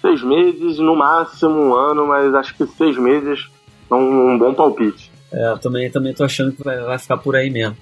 Seis 0.00 0.22
meses, 0.22 0.78
no 0.78 0.96
máximo 0.96 1.60
um 1.60 1.74
ano, 1.74 2.06
mas 2.06 2.34
acho 2.34 2.56
que 2.56 2.66
seis 2.66 2.96
meses 2.96 3.48
são 3.88 3.98
um 4.00 4.38
bom 4.38 4.54
palpite. 4.54 5.10
É, 5.32 5.50
eu 5.50 5.58
também, 5.58 5.90
também 5.90 6.14
tô 6.14 6.24
achando 6.24 6.52
que 6.52 6.62
vai, 6.62 6.78
vai, 6.78 6.98
ficar 6.98 7.16
por 7.16 7.36
aí 7.36 7.50
mesmo. 7.50 7.76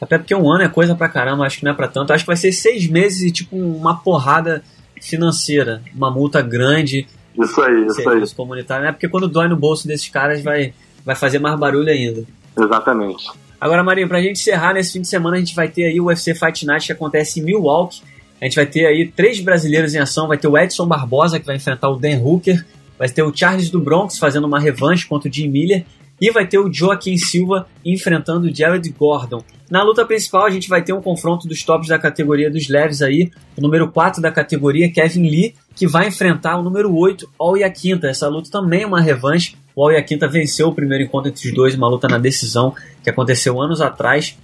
Até 0.00 0.18
porque 0.18 0.34
um 0.34 0.50
ano 0.50 0.64
é 0.64 0.68
coisa 0.68 0.94
pra 0.94 1.08
caramba, 1.08 1.44
acho 1.44 1.58
que 1.58 1.64
não 1.64 1.72
é 1.72 1.74
pra 1.74 1.88
tanto. 1.88 2.12
Acho 2.12 2.24
que 2.24 2.28
vai 2.28 2.36
ser 2.36 2.52
seis 2.52 2.86
meses 2.88 3.22
e 3.22 3.30
tipo 3.30 3.56
uma 3.56 3.96
porrada 3.96 4.62
financeira, 5.00 5.82
uma 5.94 6.10
multa 6.10 6.40
grande. 6.40 7.06
Isso 7.38 7.60
aí, 7.60 7.86
isso 7.86 8.08
aí. 8.08 8.34
comunitário, 8.34 8.84
né? 8.84 8.92
Porque 8.92 9.08
quando 9.08 9.28
dói 9.28 9.48
no 9.48 9.56
bolso 9.56 9.86
desses 9.86 10.08
caras 10.08 10.42
vai, 10.42 10.72
vai 11.04 11.14
fazer 11.14 11.38
mais 11.38 11.58
barulho 11.58 11.90
ainda. 11.90 12.24
Exatamente. 12.58 13.30
Agora, 13.60 13.82
Marinho, 13.82 14.08
pra 14.08 14.22
gente 14.22 14.40
encerrar, 14.40 14.72
nesse 14.72 14.92
fim 14.92 15.02
de 15.02 15.08
semana 15.08 15.36
a 15.36 15.38
gente 15.38 15.54
vai 15.54 15.68
ter 15.68 15.84
aí 15.84 16.00
o 16.00 16.06
UFC 16.06 16.34
Fight 16.34 16.64
Night 16.64 16.86
que 16.86 16.92
acontece 16.92 17.40
em 17.40 17.42
Milwaukee. 17.42 18.00
A 18.40 18.44
gente 18.46 18.56
vai 18.56 18.64
ter 18.64 18.86
aí 18.86 19.06
três 19.06 19.38
brasileiros 19.40 19.94
em 19.94 19.98
ação. 19.98 20.26
Vai 20.26 20.38
ter 20.38 20.48
o 20.48 20.56
Edson 20.56 20.86
Barbosa, 20.86 21.38
que 21.38 21.44
vai 21.44 21.56
enfrentar 21.56 21.90
o 21.90 21.96
Dan 21.96 22.18
Hooker. 22.20 22.64
Vai 23.00 23.08
ter 23.08 23.22
o 23.22 23.34
Charles 23.34 23.70
do 23.70 23.80
Bronx 23.80 24.18
fazendo 24.18 24.46
uma 24.46 24.60
revanche 24.60 25.06
contra 25.06 25.26
o 25.26 25.32
Jim 25.32 25.48
Miller. 25.48 25.86
E 26.20 26.30
vai 26.30 26.46
ter 26.46 26.58
o 26.58 26.70
Joaquim 26.70 27.16
Silva 27.16 27.66
enfrentando 27.82 28.46
o 28.46 28.54
Jared 28.54 28.86
Gordon. 28.90 29.42
Na 29.70 29.82
luta 29.82 30.04
principal, 30.04 30.44
a 30.44 30.50
gente 30.50 30.68
vai 30.68 30.82
ter 30.82 30.92
um 30.92 31.00
confronto 31.00 31.48
dos 31.48 31.64
tops 31.64 31.88
da 31.88 31.98
categoria 31.98 32.50
dos 32.50 32.68
leves 32.68 33.00
aí. 33.00 33.30
O 33.56 33.62
número 33.62 33.90
4 33.90 34.20
da 34.20 34.30
categoria, 34.30 34.92
Kevin 34.92 35.30
Lee, 35.30 35.54
que 35.74 35.86
vai 35.86 36.08
enfrentar 36.08 36.58
o 36.58 36.62
número 36.62 36.94
8, 36.94 37.26
All 37.38 37.54
Quinta. 37.74 38.06
Essa 38.06 38.28
luta 38.28 38.50
também 38.50 38.82
é 38.82 38.86
uma 38.86 39.00
revanche. 39.00 39.56
O 39.74 39.82
All 39.82 40.04
Quinta 40.04 40.28
venceu 40.28 40.68
o 40.68 40.74
primeiro 40.74 41.04
encontro 41.04 41.30
entre 41.30 41.48
os 41.48 41.54
dois, 41.54 41.74
uma 41.74 41.88
luta 41.88 42.06
na 42.06 42.18
decisão 42.18 42.74
que 43.02 43.08
aconteceu 43.08 43.58
anos 43.58 43.80
atrás. 43.80 44.36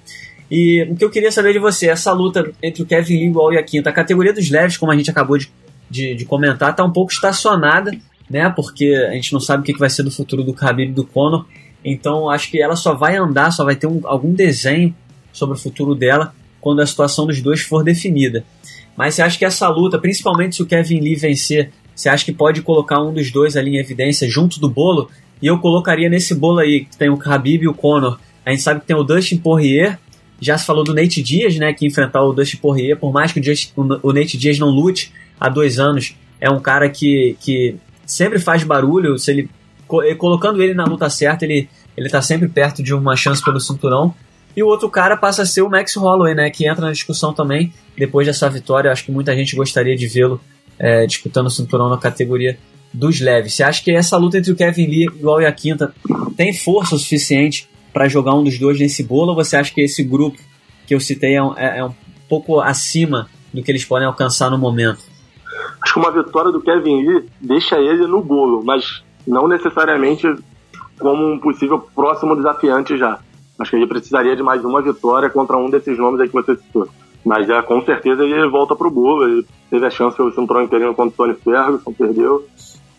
E 0.51 0.83
o 0.91 0.97
que 0.97 1.05
eu 1.05 1.11
queria 1.11 1.31
saber 1.31 1.53
de 1.53 1.59
você, 1.59 1.91
essa 1.91 2.11
luta 2.11 2.51
entre 2.63 2.83
o 2.83 2.87
Kevin 2.87 3.19
Lee 3.19 3.27
e 3.27 3.31
o 3.31 3.39
All 3.39 3.65
Quinta, 3.65 3.91
a 3.91 3.93
categoria 3.93 4.33
dos 4.33 4.49
leves, 4.49 4.79
como 4.79 4.93
a 4.93 4.97
gente 4.97 5.11
acabou 5.11 5.37
de, 5.37 5.51
de, 5.91 6.15
de 6.15 6.25
comentar, 6.25 6.71
está 6.71 6.83
um 6.83 6.93
pouco 6.93 7.13
estacionada, 7.13 7.91
né? 8.29 8.49
Porque 8.51 8.95
a 9.09 9.13
gente 9.13 9.33
não 9.33 9.41
sabe 9.41 9.63
o 9.63 9.65
que 9.65 9.79
vai 9.79 9.91
ser 9.91 10.03
do 10.03 10.11
futuro 10.11 10.43
do 10.43 10.53
Khabib 10.53 10.91
e 10.91 10.95
do 10.95 11.05
Conor. 11.05 11.47
Então 11.85 12.29
acho 12.29 12.51
que 12.51 12.61
ela 12.61 12.77
só 12.77 12.95
vai 12.95 13.17
andar, 13.17 13.51
só 13.53 13.65
vai 13.65 13.77
ter 13.77 13.87
um, 13.87 14.01
algum 14.05 14.33
desenho 14.33 14.95
sobre 15.33 15.57
o 15.57 15.59
futuro 15.59 15.95
dela 15.95 16.35
quando 16.61 16.81
a 16.81 16.87
situação 16.87 17.27
dos 17.27 17.41
dois 17.41 17.61
for 17.61 17.85
definida. 17.85 18.45
Mas 18.97 19.15
você 19.15 19.23
acha 19.23 19.39
que 19.39 19.45
essa 19.45 19.69
luta, 19.69 19.99
principalmente 19.99 20.57
se 20.57 20.63
o 20.63 20.67
Kevin 20.67 21.01
Lee 21.01 21.15
vencer, 21.15 21.71
você 21.95 22.09
acha 22.09 22.25
que 22.25 22.33
pode 22.33 22.63
colocar 22.63 23.01
um 23.01 23.13
dos 23.13 23.31
dois 23.31 23.57
ali 23.57 23.77
em 23.77 23.79
evidência 23.79 24.29
junto 24.29 24.59
do 24.59 24.69
bolo? 24.69 25.11
E 25.41 25.47
eu 25.47 25.59
colocaria 25.59 26.09
nesse 26.09 26.35
bolo 26.35 26.59
aí, 26.59 26.85
que 26.87 26.97
tem 26.97 27.09
o 27.09 27.17
Khabib 27.17 27.65
e 27.65 27.69
o 27.69 27.75
Conor. 27.75 28.19
A 28.45 28.51
gente 28.51 28.63
sabe 28.63 28.81
que 28.81 28.87
tem 28.87 28.97
o 28.97 29.05
Dustin 29.05 29.37
Poirier, 29.37 29.99
já 30.41 30.57
se 30.57 30.67
falou 30.67 30.85
do 30.85 30.95
Nate 30.95 31.23
Diaz, 31.23 31.57
né, 31.57 31.73
que 31.73 31.87
enfrentar 31.87 32.23
o 32.23 32.33
Dustin 32.33 32.57
Poirier, 32.57 32.97
por 32.99 33.13
mais 33.13 33.33
que 33.33 33.41
o, 33.77 34.09
o 34.09 34.13
Nate 34.13 34.37
Diaz 34.39 34.59
não 34.59 34.69
lute 34.69 35.13
há 35.39 35.49
dois 35.49 35.79
anos, 35.79 36.17
é 36.41 36.51
um 36.51 36.61
cara 36.61 36.89
que, 36.89 37.37
que 37.41 37.77
sempre 38.07 38.39
faz 38.39 38.63
barulho, 38.65 39.19
se 39.19 39.31
ele 39.31 39.51
colocando 39.87 40.63
ele 40.63 40.75
na 40.75 40.85
luta 40.85 41.09
certa, 41.11 41.45
ele, 41.45 41.69
ele 41.97 42.09
tá 42.09 42.21
sempre 42.21 42.49
perto 42.49 42.83
de 42.83 42.95
uma 42.95 43.17
chance 43.17 43.45
pelo 43.45 43.61
cinturão. 43.61 44.15
E 44.57 44.63
o 44.63 44.67
outro 44.67 44.89
cara 44.89 45.17
passa 45.17 45.43
a 45.43 45.47
ser 45.47 45.63
o 45.63 45.69
Max 45.69 45.95
Holloway, 45.97 46.35
né? 46.35 46.51
Que 46.51 46.67
entra 46.67 46.87
na 46.87 46.93
discussão 46.93 47.33
também. 47.33 47.73
Depois 47.97 48.27
dessa 48.27 48.49
vitória, 48.49 48.91
acho 48.91 49.05
que 49.05 49.13
muita 49.13 49.35
gente 49.37 49.55
gostaria 49.55 49.95
de 49.95 50.07
vê-lo 50.07 50.41
é, 50.79 51.07
disputando 51.07 51.47
o 51.47 51.51
cinturão 51.51 51.91
na 51.91 51.99
categoria 51.99 52.59
dos 52.93 53.21
leves. 53.21 53.53
Você 53.55 53.63
acha 53.63 53.83
que 53.83 53.91
essa 53.91 54.17
luta 54.17 54.39
entre 54.39 54.51
o 54.53 54.57
Kevin 54.57 54.87
Lee 54.87 55.11
e 55.21 55.25
o 55.25 55.31
Al 55.31 55.53
Quinta 55.53 55.95
tem 56.37 56.55
força 56.55 56.95
o 56.95 56.99
suficiente 56.99 57.69
para 57.93 58.09
jogar 58.09 58.35
um 58.35 58.43
dos 58.43 58.59
dois 58.59 58.79
nesse 58.79 59.03
bolo? 59.03 59.31
Ou 59.31 59.35
você 59.35 59.57
acha 59.57 59.73
que 59.73 59.83
esse 59.83 60.03
grupo 60.03 60.39
que 60.87 60.95
eu 60.95 61.01
citei 61.01 61.37
é 61.37 61.41
é, 61.57 61.79
é 61.79 61.85
um 61.85 61.93
pouco 62.29 62.61
acima 62.61 63.29
do 63.53 63.63
que 63.63 63.71
eles 63.71 63.85
podem 63.85 64.07
alcançar 64.07 64.51
no 64.51 64.59
momento? 64.59 65.05
Que 65.97 66.01
uma 66.01 66.11
vitória 66.11 66.53
do 66.53 66.61
Kevin 66.61 67.07
Lee 67.07 67.25
deixa 67.41 67.79
ele 67.79 68.07
no 68.07 68.21
bolo, 68.21 68.63
mas 68.63 69.03
não 69.27 69.49
necessariamente 69.49 70.27
como 70.99 71.27
um 71.27 71.39
possível 71.39 71.79
próximo 71.79 72.37
desafiante 72.37 72.99
já. 72.99 73.19
Acho 73.59 73.71
que 73.71 73.77
ele 73.79 73.87
precisaria 73.87 74.37
de 74.37 74.43
mais 74.43 74.63
uma 74.63 74.83
vitória 74.83 75.31
contra 75.31 75.57
um 75.57 75.71
desses 75.71 75.97
nomes 75.97 76.21
aí 76.21 76.29
que 76.29 76.35
você 76.35 76.55
citou. 76.55 76.87
Mas 77.25 77.47
já 77.47 77.63
com 77.63 77.81
certeza 77.81 78.25
ele 78.25 78.47
volta 78.47 78.77
pro 78.77 78.91
bolo. 78.91 79.27
Ele 79.27 79.47
teve 79.71 79.87
a 79.87 79.91
chance 79.91 80.15
pelo 80.15 80.31
cinturão 80.33 80.65
interino 80.65 80.95
contra 80.95 81.15
o 81.15 81.17
Tony 81.17 81.35
Ferguson, 81.43 81.95
perdeu. 81.95 82.47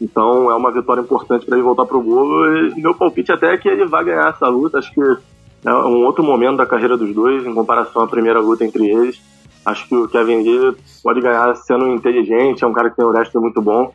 Então 0.01 0.49
é 0.49 0.55
uma 0.55 0.71
vitória 0.71 1.01
importante 1.01 1.45
para 1.45 1.55
ele 1.55 1.63
voltar 1.63 1.85
pro 1.85 2.01
bolo. 2.01 2.47
E 2.75 2.81
meu 2.81 2.95
palpite 2.95 3.31
até 3.31 3.53
é 3.53 3.57
que 3.57 3.69
ele 3.69 3.85
vai 3.85 4.05
ganhar 4.05 4.29
essa 4.29 4.47
luta. 4.47 4.79
Acho 4.79 4.91
que 4.91 5.01
é 5.65 5.71
um 5.71 6.03
outro 6.03 6.23
momento 6.23 6.57
da 6.57 6.65
carreira 6.65 6.97
dos 6.97 7.13
dois, 7.13 7.45
em 7.45 7.53
comparação 7.53 8.01
à 8.01 8.07
primeira 8.07 8.39
luta 8.39 8.65
entre 8.65 8.89
eles. 8.89 9.21
Acho 9.67 9.85
que 9.85 9.95
o 9.95 10.07
Kevin 10.07 10.43
Lee 10.43 10.77
pode 11.03 11.19
ganhar 11.19 11.53
sendo 11.55 11.89
inteligente, 11.89 12.63
é 12.63 12.67
um 12.67 12.71
cara 12.71 12.89
que 12.89 12.95
tem 12.95 13.05
um 13.05 13.09
wrestling 13.09 13.41
muito 13.41 13.61
bom. 13.61 13.93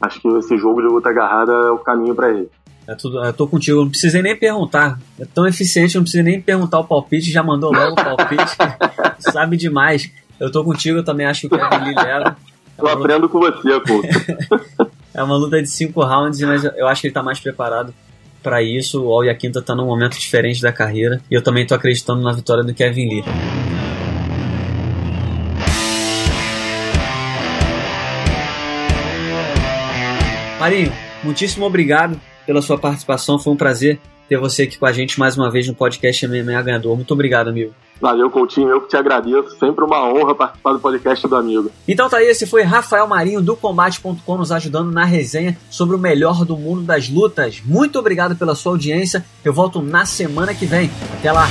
Acho 0.00 0.20
que 0.20 0.26
esse 0.26 0.58
jogo 0.58 0.82
de 0.82 0.88
luta 0.88 1.10
agarrada 1.10 1.52
é 1.52 1.70
o 1.70 1.78
caminho 1.78 2.12
para 2.12 2.30
ele. 2.30 2.50
É 2.88 2.96
tudo, 2.96 3.24
eu 3.24 3.32
tô 3.32 3.46
contigo, 3.46 3.82
não 3.82 3.88
precisei 3.88 4.20
nem 4.20 4.36
perguntar. 4.36 4.98
É 5.20 5.24
tão 5.24 5.46
eficiente, 5.46 5.94
não 5.94 6.02
precisei 6.02 6.24
nem 6.24 6.42
perguntar 6.42 6.80
o 6.80 6.84
palpite, 6.84 7.30
já 7.30 7.40
mandou 7.40 7.72
logo 7.72 7.92
o 7.92 7.94
palpite. 7.94 8.56
sabe 9.30 9.56
demais. 9.56 10.10
Eu 10.40 10.50
tô 10.50 10.64
contigo, 10.64 10.98
eu 10.98 11.04
também 11.04 11.24
acho 11.24 11.48
que 11.48 11.54
o 11.54 11.56
Kevin 11.56 11.84
Lee 11.84 11.94
leva. 11.94 12.36
É 12.76 12.82
eu 12.82 12.88
aprendo 12.88 13.28
luta... 13.28 13.28
com 13.28 13.38
você, 13.38 13.78
pô. 13.78 14.86
é 15.14 15.22
uma 15.22 15.36
luta 15.36 15.62
de 15.62 15.70
cinco 15.70 16.02
rounds, 16.02 16.40
mas 16.40 16.64
eu 16.64 16.88
acho 16.88 17.00
que 17.00 17.06
ele 17.06 17.14
tá 17.14 17.22
mais 17.22 17.38
preparado 17.38 17.94
para 18.42 18.60
isso. 18.60 19.04
O 19.04 19.12
Al 19.12 19.22
Yaquinta 19.22 19.62
tá 19.62 19.72
num 19.72 19.86
momento 19.86 20.18
diferente 20.18 20.60
da 20.60 20.72
carreira. 20.72 21.20
E 21.30 21.34
eu 21.34 21.42
também 21.42 21.64
tô 21.64 21.76
acreditando 21.76 22.22
na 22.22 22.32
vitória 22.32 22.64
do 22.64 22.74
Kevin 22.74 23.08
Lee. 23.08 23.61
Marinho, 30.62 30.92
muitíssimo 31.24 31.66
obrigado 31.66 32.20
pela 32.46 32.62
sua 32.62 32.78
participação. 32.78 33.36
Foi 33.36 33.52
um 33.52 33.56
prazer 33.56 33.98
ter 34.28 34.38
você 34.38 34.62
aqui 34.62 34.78
com 34.78 34.86
a 34.86 34.92
gente 34.92 35.18
mais 35.18 35.36
uma 35.36 35.50
vez 35.50 35.66
no 35.66 35.74
podcast 35.74 36.24
MMA 36.24 36.62
Ganhador. 36.62 36.94
Muito 36.94 37.12
obrigado, 37.12 37.48
amigo. 37.48 37.74
Valeu, 38.00 38.30
Coutinho. 38.30 38.68
Eu 38.68 38.80
que 38.80 38.88
te 38.88 38.96
agradeço. 38.96 39.58
Sempre 39.58 39.84
uma 39.84 40.06
honra 40.06 40.36
participar 40.36 40.72
do 40.74 40.78
podcast 40.78 41.26
do 41.26 41.34
amigo. 41.34 41.68
Então 41.88 42.08
tá 42.08 42.18
aí, 42.18 42.28
esse 42.28 42.46
foi 42.46 42.62
Rafael 42.62 43.08
Marinho 43.08 43.42
do 43.42 43.56
Combate.com 43.56 44.36
nos 44.36 44.52
ajudando 44.52 44.92
na 44.92 45.04
resenha 45.04 45.58
sobre 45.68 45.96
o 45.96 45.98
melhor 45.98 46.44
do 46.44 46.56
mundo 46.56 46.82
das 46.82 47.08
lutas. 47.08 47.60
Muito 47.64 47.98
obrigado 47.98 48.36
pela 48.36 48.54
sua 48.54 48.70
audiência. 48.70 49.24
Eu 49.44 49.52
volto 49.52 49.82
na 49.82 50.06
semana 50.06 50.54
que 50.54 50.64
vem. 50.64 50.88
Até 51.18 51.32
lá. 51.32 51.48